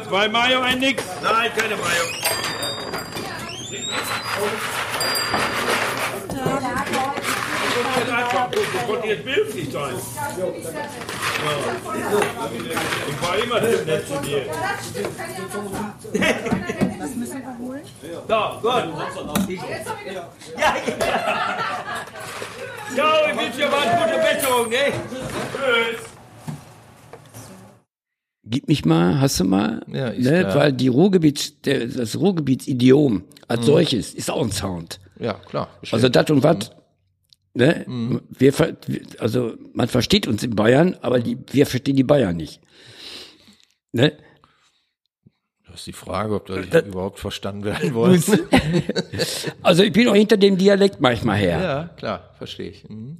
Zwei 0.07 0.27
Mayo, 0.27 0.61
ein 0.61 0.79
Nix? 0.79 1.03
Nein, 1.21 1.51
keine 1.55 1.75
Mayo. 1.75 2.03
Konntest 8.87 9.05
jetzt 9.05 9.25
behilflich 9.25 9.71
sein. 9.71 9.95
Ich 13.07 13.21
war 13.21 13.37
immer 13.37 13.61
nett 13.61 14.07
zu 14.07 14.17
dir. 14.21 14.45
Da, 18.27 18.59
gut. 18.61 18.71
Ja, 19.49 20.11
ja. 20.11 20.29
Ja, 22.95 23.29
ich 23.29 23.37
wünsche 23.37 23.57
dir 23.57 23.69
mal 23.69 23.79
eine 23.87 24.03
gute 24.03 24.19
Besserung, 24.19 24.69
ne? 24.69 24.93
Tschüss. 25.53 26.08
Gib 28.51 28.67
mich 28.67 28.83
mal, 28.83 29.21
hast 29.21 29.39
du 29.39 29.43
mal? 29.43 29.85
Ja, 29.91 30.07
ist 30.07 30.25
ne? 30.25 30.39
klar. 30.41 30.55
Weil 30.55 30.73
die 30.73 30.87
Ruhrgebiets, 30.87 31.61
der, 31.61 31.85
das 31.85 32.17
Ruhrgebietidiom 32.17 33.23
als 33.47 33.65
solches 33.65 34.13
ist 34.13 34.31
auch 34.31 34.43
ein 34.43 34.51
Sound. 34.51 34.99
Ja, 35.19 35.33
klar. 35.35 35.69
Also 35.91 36.09
das 36.09 36.29
und 36.31 36.41
was. 36.43 36.71
Ne? 37.53 37.85
Ver- 38.51 38.77
wir- 38.87 39.01
also 39.19 39.53
man 39.73 39.87
versteht 39.87 40.27
uns 40.27 40.43
in 40.43 40.55
Bayern, 40.55 40.95
aber 41.01 41.19
die, 41.19 41.37
wir 41.51 41.65
verstehen 41.65 41.95
die 41.95 42.03
Bayern 42.03 42.37
nicht. 42.37 42.59
Ne? 43.91 44.13
das 45.67 45.81
ist 45.81 45.87
die 45.87 45.93
Frage, 45.93 46.33
ob 46.35 46.47
da 46.47 46.61
Das- 46.61 46.85
überhaupt 46.87 47.19
verstanden 47.19 47.63
werden 47.65 47.93
wollen. 47.93 48.23
Also 49.61 49.83
ich 49.83 49.91
bin 49.93 50.07
auch 50.07 50.15
hinter 50.15 50.37
dem 50.37 50.57
Dialekt 50.57 50.99
manchmal 51.01 51.37
her. 51.37 51.61
ja, 51.61 51.87
klar, 51.97 52.33
verstehe 52.37 52.69
ich. 52.71 52.89
Mhm. 52.89 53.17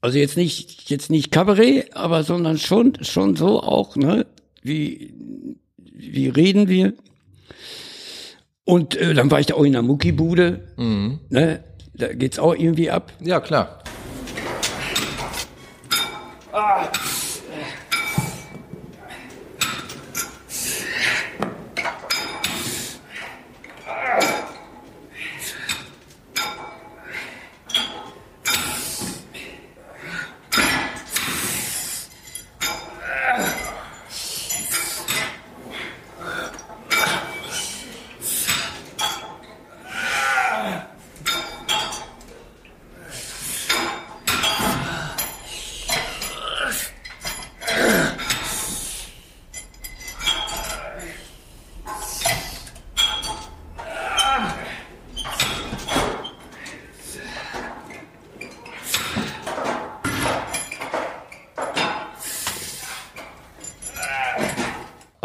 Also 0.00 0.18
jetzt 0.18 0.36
nicht, 0.36 0.90
jetzt 0.90 1.10
nicht 1.10 1.32
Kabarett, 1.32 1.96
aber 1.96 2.22
sondern 2.22 2.58
schon, 2.58 3.02
schon 3.02 3.34
so 3.36 3.62
auch, 3.62 3.96
ne? 3.96 4.26
Wie, 4.62 5.14
wie 5.78 6.28
reden 6.28 6.68
wir? 6.68 6.92
Und 8.64 8.96
äh, 8.96 9.14
dann 9.14 9.30
war 9.30 9.40
ich 9.40 9.46
da 9.46 9.54
auch 9.54 9.64
in 9.64 9.72
der 9.72 9.82
Muckibude, 9.82 10.68
ne? 11.30 11.64
Da 11.94 12.12
geht's 12.12 12.38
auch 12.38 12.54
irgendwie 12.54 12.90
ab. 12.90 13.12
Ja, 13.20 13.40
klar. 13.40 13.82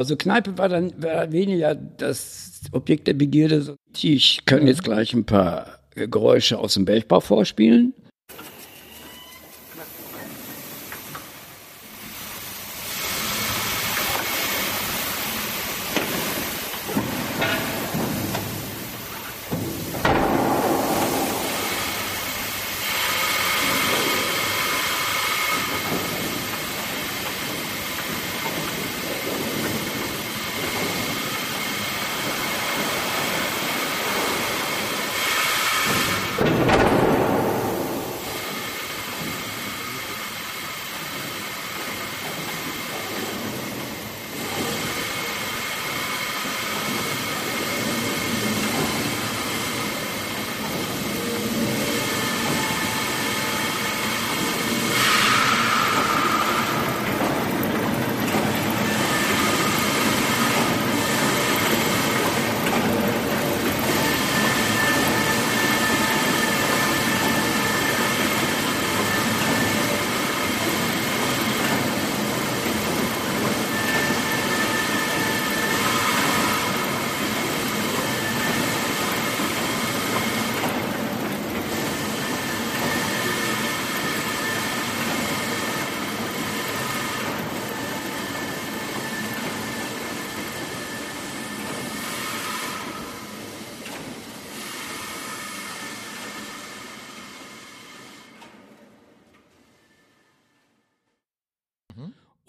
Also 0.02 0.16
Kneipe 0.16 0.58
war 0.58 0.68
dann 0.68 0.92
war 0.98 1.32
weniger 1.32 1.76
das 1.76 2.62
Objekt 2.72 3.06
der 3.06 3.14
Begierde. 3.14 3.78
Ich 4.02 4.46
kann 4.46 4.66
jetzt 4.66 4.84
gleich 4.84 5.14
ein 5.14 5.26
paar 5.26 5.78
Geräusche 5.94 6.58
aus 6.58 6.74
dem 6.74 6.86
Bergbau 6.86 7.20
vorspielen. 7.20 7.94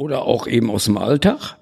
Oder 0.03 0.23
auch 0.25 0.49
eben 0.49 0.69
aus 0.69 0.87
dem 0.87 0.99
Alltag. 0.99 1.59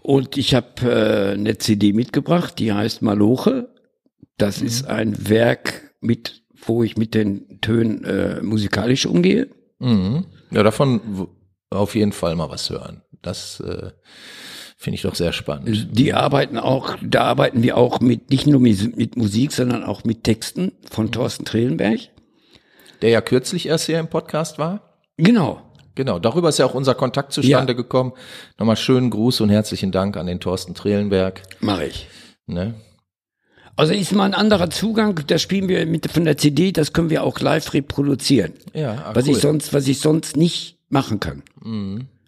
Und 0.00 0.36
ich 0.36 0.54
habe 0.54 0.68
äh, 0.82 1.32
eine 1.32 1.58
CD 1.58 1.92
mitgebracht, 1.92 2.60
die 2.60 2.72
heißt 2.72 3.02
Maloche. 3.02 3.68
Das 4.36 4.62
ist 4.62 4.86
ein 4.86 5.28
Werk, 5.28 5.92
mit, 6.00 6.44
wo 6.54 6.84
ich 6.84 6.96
mit 6.96 7.14
den 7.14 7.60
Tönen 7.60 8.04
äh, 8.04 8.40
musikalisch 8.42 9.06
umgehe. 9.06 9.48
Mhm. 9.80 10.26
Ja, 10.52 10.62
davon 10.62 11.28
auf 11.70 11.96
jeden 11.96 12.12
Fall 12.12 12.36
mal 12.36 12.48
was 12.48 12.70
hören. 12.70 13.02
Das 13.22 13.58
äh, 13.58 13.90
finde 14.76 14.94
ich 14.94 15.02
doch 15.02 15.16
sehr 15.16 15.32
spannend. 15.32 15.88
Die 15.90 16.14
arbeiten 16.14 16.58
auch, 16.58 16.96
da 17.02 17.24
arbeiten 17.24 17.64
wir 17.64 17.76
auch 17.76 17.98
mit, 17.98 18.30
nicht 18.30 18.46
nur 18.46 18.60
mit, 18.60 18.96
mit 18.96 19.16
Musik, 19.16 19.50
sondern 19.50 19.82
auch 19.82 20.04
mit 20.04 20.22
Texten 20.22 20.70
von 20.88 21.10
Thorsten 21.10 21.44
Trehlenberg. 21.44 21.98
Der 23.02 23.10
ja 23.10 23.20
kürzlich 23.20 23.66
erst 23.66 23.86
hier 23.86 23.98
im 23.98 24.08
Podcast 24.08 24.60
war. 24.60 25.00
Genau. 25.16 25.67
Genau, 25.98 26.20
darüber 26.20 26.50
ist 26.50 26.60
ja 26.60 26.64
auch 26.64 26.74
unser 26.74 26.94
Kontakt 26.94 27.32
zustande 27.32 27.72
Ja. 27.72 27.76
gekommen. 27.76 28.12
Nochmal 28.56 28.76
schönen 28.76 29.10
Gruß 29.10 29.40
und 29.40 29.48
herzlichen 29.48 29.90
Dank 29.90 30.16
an 30.16 30.28
den 30.28 30.38
Thorsten 30.38 30.72
Trehlenberg. 30.72 31.42
Mache 31.58 31.86
ich. 31.86 32.06
Ne? 32.46 32.74
Also 33.74 33.92
ist 33.92 34.12
mal 34.12 34.22
ein 34.26 34.34
anderer 34.34 34.70
Zugang, 34.70 35.20
das 35.26 35.42
spielen 35.42 35.66
wir 35.66 35.84
mit 35.86 36.08
von 36.08 36.24
der 36.24 36.38
CD, 36.38 36.70
das 36.70 36.92
können 36.92 37.10
wir 37.10 37.24
auch 37.24 37.40
live 37.40 37.74
reproduzieren. 37.74 38.52
Ja, 38.74 39.06
ah, 39.06 39.10
was 39.14 39.26
cool. 39.26 39.32
ich 39.32 39.38
sonst, 39.38 39.72
was 39.72 39.88
ich 39.88 39.98
sonst 39.98 40.36
nicht 40.36 40.78
machen 40.88 41.18
kann. 41.18 41.42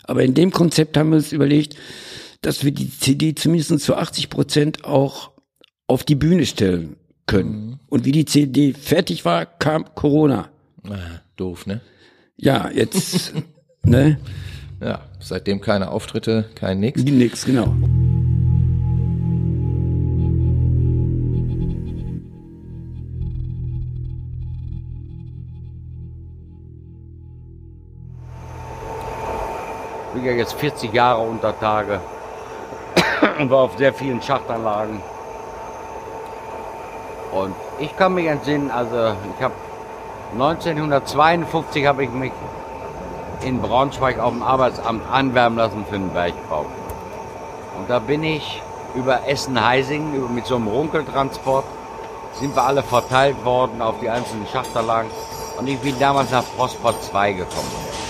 Aber 0.03 0.25
in 0.25 0.35
dem 0.35 0.51
Konzept 0.51 0.97
haben 0.97 1.11
wir 1.11 1.19
uns 1.19 1.31
überlegt, 1.31 1.77
dass 2.43 2.65
wir 2.65 2.73
die 2.73 2.91
CD 2.91 3.37
zumindest 3.37 3.79
zu 3.85 3.95
80 3.95 4.31
Prozent 4.31 4.85
auch 4.85 5.31
auf 5.87 6.03
die 6.03 6.17
Bühne 6.17 6.45
stellen 6.45 6.97
können. 7.27 7.79
Und 7.89 8.05
wie 8.05 8.13
die 8.13 8.25
CD 8.25 8.73
fertig 8.73 9.25
war, 9.25 9.47
kam 9.47 9.95
Corona. 9.95 10.49
Ah, 10.83 11.21
doof, 11.37 11.67
ne? 11.67 11.81
Ja, 12.37 12.71
jetzt, 12.71 13.33
ne? 13.83 14.19
Ja, 14.81 15.01
seitdem 15.21 15.61
keine 15.61 15.91
Auftritte, 15.91 16.47
kein 16.55 16.81
Nix. 16.81 17.03
Nix, 17.03 17.45
genau. 17.45 17.75
bin 30.21 30.25
ja 30.25 30.33
jetzt 30.33 30.55
40 30.55 30.93
Jahre 30.93 31.23
unter 31.23 31.59
Tage 31.59 32.01
und 33.39 33.51
war 33.51 33.61
auf 33.61 33.79
sehr 33.79 33.95
vielen 33.95 34.21
Schachtanlagen. 34.21 35.01
Und 37.33 37.55
ich 37.79 37.97
kann 37.97 38.15
mich 38.15 38.27
entsinnen, 38.27 38.71
also 38.71 39.15
ich 39.37 39.43
habe 39.43 39.55
1952 40.33 41.87
habe 41.87 42.05
ich 42.05 42.11
mich 42.11 42.33
in 43.43 43.61
Braunschweig 43.61 44.19
auf 44.19 44.33
dem 44.33 44.43
Arbeitsamt 44.43 45.03
anwerben 45.11 45.57
lassen 45.57 45.85
für 45.89 45.99
den 45.99 46.11
Bergbau. 46.11 46.67
Und 47.79 47.89
da 47.89 47.99
bin 47.99 48.23
ich 48.23 48.63
über 48.95 49.27
Essen-Heising, 49.27 50.35
mit 50.35 50.47
so 50.47 50.57
einem 50.57 50.69
Runkeltransport, 50.69 51.65
sind 52.35 52.55
wir 52.55 52.63
alle 52.63 52.83
verteilt 52.83 53.45
worden 53.45 53.83
auf 53.83 53.97
die 54.01 54.09
einzelnen 54.09 54.47
Schachtanlagen. 54.47 55.11
Und 55.59 55.69
ich 55.69 55.79
bin 55.79 55.99
damals 55.99 56.31
nach 56.31 56.45
Prosport 56.57 57.03
2 57.03 57.33
gekommen. 57.33 58.10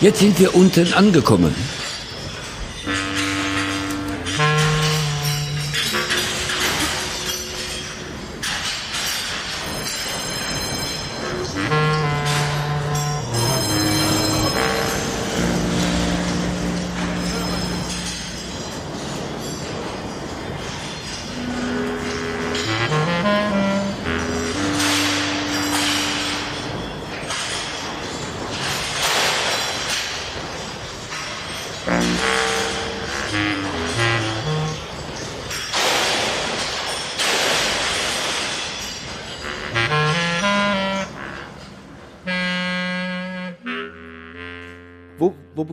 Jetzt 0.00 0.20
sind 0.20 0.40
wir 0.40 0.54
unten 0.54 0.94
angekommen. 0.94 1.54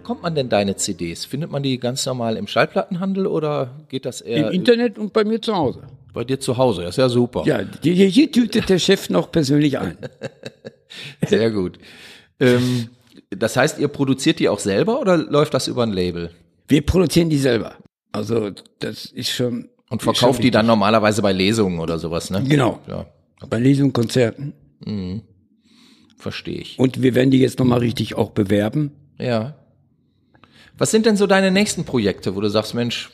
Bekommt 0.07 0.23
man 0.23 0.35
denn 0.35 0.47
deine 0.47 0.77
CDs? 0.77 1.25
Findet 1.25 1.51
man 1.51 1.63
die 1.63 1.77
ganz 1.79 2.05
normal 2.05 2.37
im 2.37 2.47
Schallplattenhandel 2.47 3.27
oder 3.27 3.75
geht 3.89 4.05
das 4.05 4.21
eher 4.21 4.47
Im 4.47 4.53
Internet 4.53 4.97
und 4.97 5.11
bei 5.11 5.25
mir 5.25 5.41
zu 5.41 5.53
Hause. 5.53 5.81
bei 6.13 6.23
dir 6.23 6.39
zu 6.39 6.55
Hause? 6.55 6.83
Das 6.83 6.91
ist 6.91 6.97
ja 6.97 7.09
super. 7.09 7.43
Ja, 7.45 7.59
hier, 7.83 8.07
hier 8.07 8.31
tütet 8.31 8.69
der 8.69 8.79
Chef 8.79 9.09
noch 9.09 9.29
persönlich 9.33 9.77
ein. 9.77 9.97
Sehr 11.27 11.51
gut. 11.51 11.77
ähm, 12.39 12.87
das 13.31 13.57
heißt, 13.57 13.79
ihr 13.79 13.89
produziert 13.89 14.39
die 14.39 14.47
auch 14.47 14.59
selber 14.59 15.01
oder 15.01 15.17
läuft 15.17 15.53
das 15.53 15.67
über 15.67 15.83
ein 15.83 15.91
Label? 15.91 16.31
Wir 16.69 16.85
produzieren 16.85 17.29
die 17.29 17.37
selber. 17.37 17.75
Also 18.13 18.51
das 18.79 19.07
ist 19.07 19.31
schon. 19.31 19.67
Und 19.89 20.03
verkauft 20.03 20.35
schon 20.35 20.41
die 20.41 20.51
dann 20.51 20.67
normalerweise 20.67 21.21
bei 21.21 21.33
Lesungen 21.33 21.81
oder 21.81 21.99
sowas, 21.99 22.29
ne? 22.29 22.45
Genau. 22.47 22.79
Ja, 22.87 23.07
Bei 23.49 23.59
Lesungen, 23.59 23.91
Konzerten. 23.91 24.53
verstehe 26.15 26.61
ich. 26.61 26.79
Und 26.79 27.01
wir 27.01 27.13
werden 27.13 27.29
die 27.31 27.39
jetzt 27.39 27.59
nochmal 27.59 27.79
richtig 27.79 28.15
auch 28.15 28.31
bewerben. 28.31 28.91
Ja. 29.19 29.55
Was 30.77 30.91
sind 30.91 31.05
denn 31.05 31.17
so 31.17 31.27
deine 31.27 31.51
nächsten 31.51 31.85
Projekte, 31.85 32.35
wo 32.35 32.41
du 32.41 32.49
sagst, 32.49 32.73
Mensch, 32.73 33.09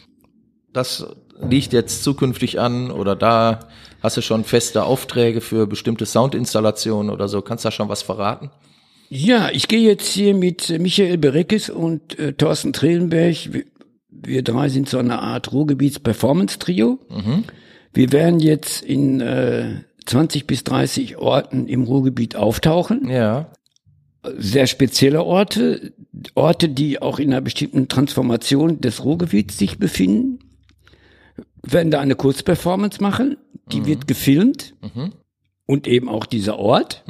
das 0.74 1.06
liegt 1.40 1.74
jetzt 1.74 2.04
zukünftig 2.04 2.60
an 2.60 2.92
oder 2.92 3.16
da 3.16 3.68
hast 4.02 4.18
du 4.18 4.22
schon 4.22 4.44
feste 4.44 4.84
Aufträge 4.84 5.42
für 5.42 5.68
bestimmte 5.68 6.06
Soundinstallationen 6.06 7.12
oder 7.12 7.28
so? 7.28 7.42
Kannst 7.42 7.64
du 7.64 7.68
da 7.68 7.72
schon 7.72 7.90
was 7.90 8.02
verraten? 8.02 8.52
Ja, 9.10 9.50
ich 9.52 9.68
gehe 9.68 9.82
jetzt 9.82 10.08
hier 10.08 10.34
mit 10.34 10.70
Michael 10.80 11.18
Berekes 11.18 11.70
und 11.70 12.18
äh, 12.18 12.34
Thorsten 12.34 12.74
Trehlenberg. 12.74 13.54
Wir, 13.54 13.64
wir 14.10 14.44
drei 14.44 14.70
sind 14.70 14.90
so 14.90 14.98
eine 14.98 15.20
Art 15.20 15.52
Ruhrgebiets-Performance-Trio. 15.52 17.00
Wir 17.94 18.12
werden 18.12 18.40
jetzt 18.40 18.82
in 18.82 19.22
äh, 19.22 19.84
20 20.06 20.48
bis 20.48 20.64
30 20.64 21.18
Orten 21.18 21.68
im 21.68 21.84
Ruhrgebiet 21.84 22.36
auftauchen. 22.36 23.10
Ja. 23.10 23.52
Sehr 24.38 24.68
spezielle 24.68 25.24
Orte, 25.24 25.94
Orte, 26.36 26.70
die 26.70 27.02
auch 27.02 27.20
in 27.20 27.32
einer 27.32 27.42
bestimmten 27.42 27.88
Transformation 27.90 28.80
des 28.80 29.04
Ruhrgebiets 29.04 29.58
sich 29.58 29.78
befinden. 29.80 30.40
Wir 31.64 31.74
werden 31.74 31.92
da 31.92 32.00
eine 32.00 32.16
Kurzperformance 32.16 33.02
machen, 33.02 33.38
die 33.72 33.86
wird 33.86 34.08
gefilmt 34.08 34.76
und 35.66 35.88
eben 35.88 36.10
auch 36.10 36.26
dieser 36.26 36.58
Ort. 36.60 37.04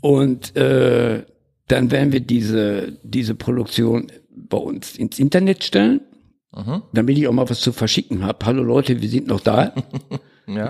Und 0.00 0.56
äh, 0.56 1.24
dann 1.68 1.90
werden 1.90 2.12
wir 2.12 2.20
diese, 2.20 2.98
diese 3.02 3.34
Produktion 3.34 4.10
bei 4.34 4.56
uns 4.58 4.96
ins 4.96 5.18
Internet 5.18 5.64
stellen, 5.64 6.00
damit 6.92 7.16
ich 7.18 7.28
auch 7.28 7.32
mal 7.32 7.48
was 7.48 7.60
zu 7.60 7.72
verschicken 7.72 8.22
habe. 8.24 8.44
Hallo 8.44 8.62
Leute, 8.62 9.00
wir 9.00 9.08
sind 9.08 9.26
noch 9.28 9.40
da. 9.40 9.72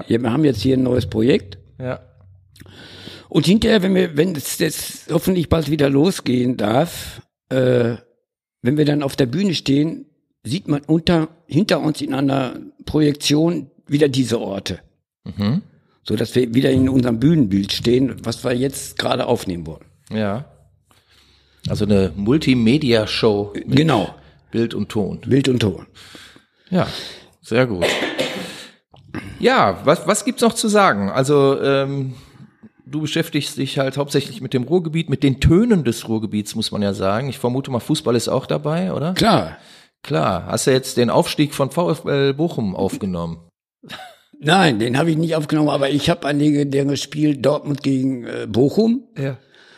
Ja, 0.08 0.22
wir 0.22 0.30
haben 0.30 0.44
jetzt 0.44 0.60
hier 0.60 0.76
ein 0.76 0.82
neues 0.82 1.06
Projekt. 1.06 1.56
Ja. 1.80 2.00
Und 3.30 3.46
hinterher, 3.46 3.82
wenn 3.82 3.94
wir, 3.94 4.16
wenn 4.16 4.34
es 4.34 4.58
jetzt 4.58 5.10
hoffentlich 5.10 5.48
bald 5.48 5.70
wieder 5.70 5.88
losgehen 5.88 6.56
darf, 6.56 7.22
äh, 7.48 7.94
wenn 8.60 8.76
wir 8.76 8.84
dann 8.84 9.02
auf 9.02 9.14
der 9.16 9.26
Bühne 9.26 9.54
stehen, 9.54 10.06
sieht 10.42 10.68
man 10.68 10.82
unter, 10.82 11.28
hinter 11.46 11.80
uns 11.80 12.00
in 12.02 12.12
einer 12.12 12.56
Projektion 12.84 13.70
wieder 13.86 14.08
diese 14.08 14.40
Orte. 14.40 14.80
So 16.02 16.16
dass 16.16 16.34
wir 16.34 16.52
wieder 16.54 16.70
in 16.70 16.88
unserem 16.88 17.20
Bühnenbild 17.20 17.72
stehen, 17.72 18.16
was 18.24 18.42
wir 18.42 18.52
jetzt 18.52 18.98
gerade 18.98 19.26
aufnehmen 19.26 19.66
wollen. 19.66 19.84
Ja. 20.10 20.46
Also 21.68 21.84
eine 21.84 22.12
Multimedia-Show 22.16 23.52
Genau. 23.66 24.14
Bild 24.50 24.74
und 24.74 24.88
Ton. 24.88 25.20
Bild 25.20 25.48
und 25.48 25.60
Ton. 25.60 25.86
Ja, 26.70 26.88
sehr 27.42 27.66
gut. 27.66 27.86
Ja, 29.38 29.80
was, 29.84 30.06
was 30.08 30.24
gibt's 30.24 30.42
noch 30.42 30.54
zu 30.54 30.66
sagen? 30.66 31.10
Also, 31.10 31.60
ähm, 31.62 32.14
du 32.90 33.00
beschäftigst 33.00 33.56
dich 33.56 33.78
halt 33.78 33.96
hauptsächlich 33.96 34.40
mit 34.40 34.54
dem 34.54 34.64
Ruhrgebiet, 34.64 35.08
mit 35.08 35.22
den 35.22 35.40
Tönen 35.40 35.84
des 35.84 36.08
Ruhrgebiets, 36.08 36.54
muss 36.54 36.70
man 36.70 36.82
ja 36.82 36.92
sagen. 36.92 37.28
Ich 37.28 37.38
vermute 37.38 37.70
mal, 37.70 37.80
Fußball 37.80 38.16
ist 38.16 38.28
auch 38.28 38.46
dabei, 38.46 38.92
oder? 38.92 39.14
Klar. 39.14 39.58
Klar. 40.02 40.46
Hast 40.46 40.66
du 40.66 40.72
jetzt 40.72 40.96
den 40.96 41.10
Aufstieg 41.10 41.54
von 41.54 41.70
VfL 41.70 42.34
Bochum 42.34 42.74
aufgenommen? 42.74 43.38
Nein, 44.38 44.78
den 44.78 44.96
habe 44.96 45.10
ich 45.10 45.16
nicht 45.16 45.36
aufgenommen, 45.36 45.68
aber 45.68 45.90
ich 45.90 46.08
habe 46.08 46.26
ein 46.26 46.38
legendäres 46.38 47.02
Spiel 47.02 47.36
Dortmund 47.36 47.82
gegen 47.82 48.24
äh, 48.24 48.46
Bochum. 48.48 49.04
Ja. 49.16 49.36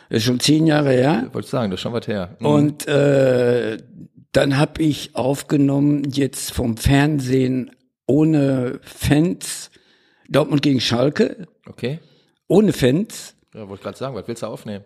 Das 0.09 0.19
ist 0.19 0.23
schon 0.23 0.39
zehn 0.39 0.67
Jahre 0.67 0.91
her. 0.91 1.29
Wollte 1.33 1.49
sagen, 1.49 1.71
das 1.71 1.79
ist 1.79 1.81
schon 1.81 1.93
was 1.93 2.07
her. 2.07 2.37
Mhm. 2.39 2.45
Und 2.45 2.87
äh, 2.87 3.77
dann 4.31 4.57
habe 4.57 4.81
ich 4.81 5.15
aufgenommen 5.15 6.03
jetzt 6.11 6.51
vom 6.51 6.77
Fernsehen 6.77 7.71
ohne 8.05 8.79
Fans 8.83 9.69
Dortmund 10.29 10.61
gegen 10.61 10.79
Schalke, 10.79 11.47
Okay. 11.67 11.99
Ohne 12.47 12.73
Fans. 12.73 13.35
Ja, 13.53 13.67
wollte 13.69 13.83
gerade 13.83 13.97
sagen, 13.97 14.15
was 14.15 14.27
willst 14.27 14.41
du 14.43 14.47
aufnehmen? 14.47 14.83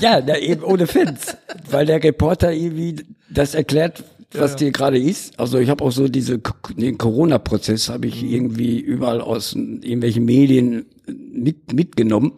Ja, 0.00 0.20
na, 0.24 0.38
eben 0.38 0.62
ohne 0.62 0.86
Fans, 0.86 1.36
weil 1.70 1.86
der 1.86 2.02
Reporter 2.02 2.52
irgendwie 2.52 3.04
das 3.30 3.54
erklärt, 3.54 4.02
was 4.32 4.56
dir 4.56 4.70
gerade 4.72 4.98
ist. 4.98 5.38
Also 5.38 5.58
ich 5.58 5.70
habe 5.70 5.82
auch 5.84 5.92
so 5.92 6.08
diese 6.08 6.38
den 6.76 6.98
Corona-Prozess 6.98 7.88
habe 7.88 8.08
ich 8.08 8.22
irgendwie 8.22 8.78
überall 8.78 9.20
aus 9.22 9.54
irgendwelchen 9.54 10.24
Medien 10.26 10.84
mit, 11.06 11.72
mitgenommen. 11.72 12.32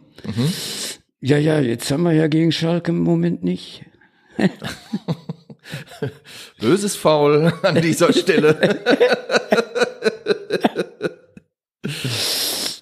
Ja, 1.20 1.36
ja, 1.36 1.58
jetzt 1.60 1.90
haben 1.90 2.04
wir 2.04 2.12
ja 2.12 2.28
gegen 2.28 2.52
Schalke 2.52 2.92
im 2.92 3.00
Moment 3.00 3.42
nicht. 3.42 3.84
Böses 6.60 6.96
Faul 6.96 7.52
an 7.62 7.80
dieser 7.82 8.12
Stelle. 8.12 8.56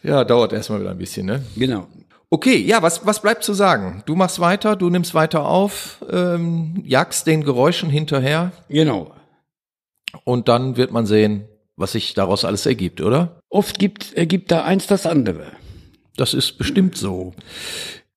ja, 0.08 0.24
dauert 0.24 0.52
erstmal 0.52 0.80
wieder 0.80 0.90
ein 0.90 0.98
bisschen, 0.98 1.26
ne? 1.26 1.42
Genau. 1.56 1.86
Okay, 2.30 2.56
ja, 2.56 2.82
was, 2.82 3.06
was 3.06 3.22
bleibt 3.22 3.42
zu 3.44 3.54
sagen? 3.54 4.02
Du 4.06 4.14
machst 4.14 4.38
weiter, 4.40 4.76
du 4.76 4.90
nimmst 4.90 5.14
weiter 5.14 5.46
auf, 5.46 6.04
ähm, 6.10 6.82
jagst 6.84 7.26
den 7.26 7.42
Geräuschen 7.44 7.88
hinterher 7.90 8.52
Genau. 8.68 9.12
und 10.24 10.48
dann 10.48 10.76
wird 10.76 10.90
man 10.90 11.06
sehen, 11.06 11.44
was 11.76 11.92
sich 11.92 12.12
daraus 12.14 12.44
alles 12.44 12.66
ergibt, 12.66 13.00
oder? 13.00 13.40
Oft 13.48 13.78
gibt, 13.78 14.12
ergibt 14.14 14.50
da 14.50 14.64
eins 14.64 14.86
das 14.86 15.06
andere. 15.06 15.52
Das 16.16 16.34
ist 16.34 16.58
bestimmt 16.58 16.96
so. 16.96 17.32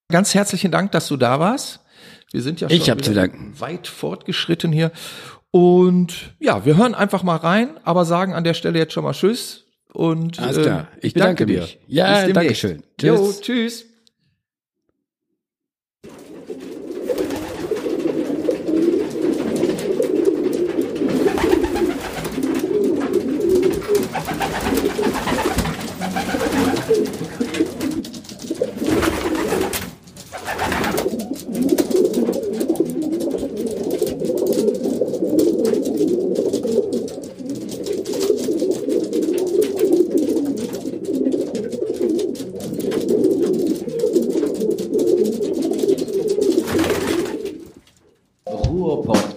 Ganz 0.09 0.33
herzlichen 0.33 0.71
Dank, 0.71 0.91
dass 0.91 1.07
du 1.07 1.15
da 1.15 1.39
warst. 1.39 1.79
Wir 2.31 2.41
sind 2.41 2.59
ja 2.59 2.69
schon 2.69 2.77
Ich 2.77 2.89
hab 2.89 3.03
zu 3.03 3.13
danken. 3.13 3.53
weit 3.59 3.87
fortgeschritten 3.87 4.71
hier. 4.71 4.91
Und 5.51 6.33
ja, 6.39 6.65
wir 6.65 6.75
hören 6.77 6.95
einfach 6.95 7.23
mal 7.23 7.35
rein, 7.37 7.77
aber 7.83 8.03
sagen 8.05 8.33
an 8.33 8.43
der 8.43 8.53
Stelle 8.55 8.79
jetzt 8.79 8.93
schon 8.93 9.03
mal 9.03 9.13
Tschüss. 9.13 9.60
Und 9.93 10.39
Alles 10.39 10.57
äh, 10.57 10.61
klar. 10.61 10.87
Ich 11.01 11.13
danke 11.13 11.45
bedanke 11.45 11.45
dir. 11.45 11.61
mich. 11.61 11.79
Ja, 11.87 12.27
danke 12.27 12.55
schön. 12.55 12.83
Jo, 13.01 13.33
Tschüss. 13.41 13.90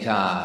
Tschüss. 0.04 0.12
Ruhr-Podcast. 0.12 0.43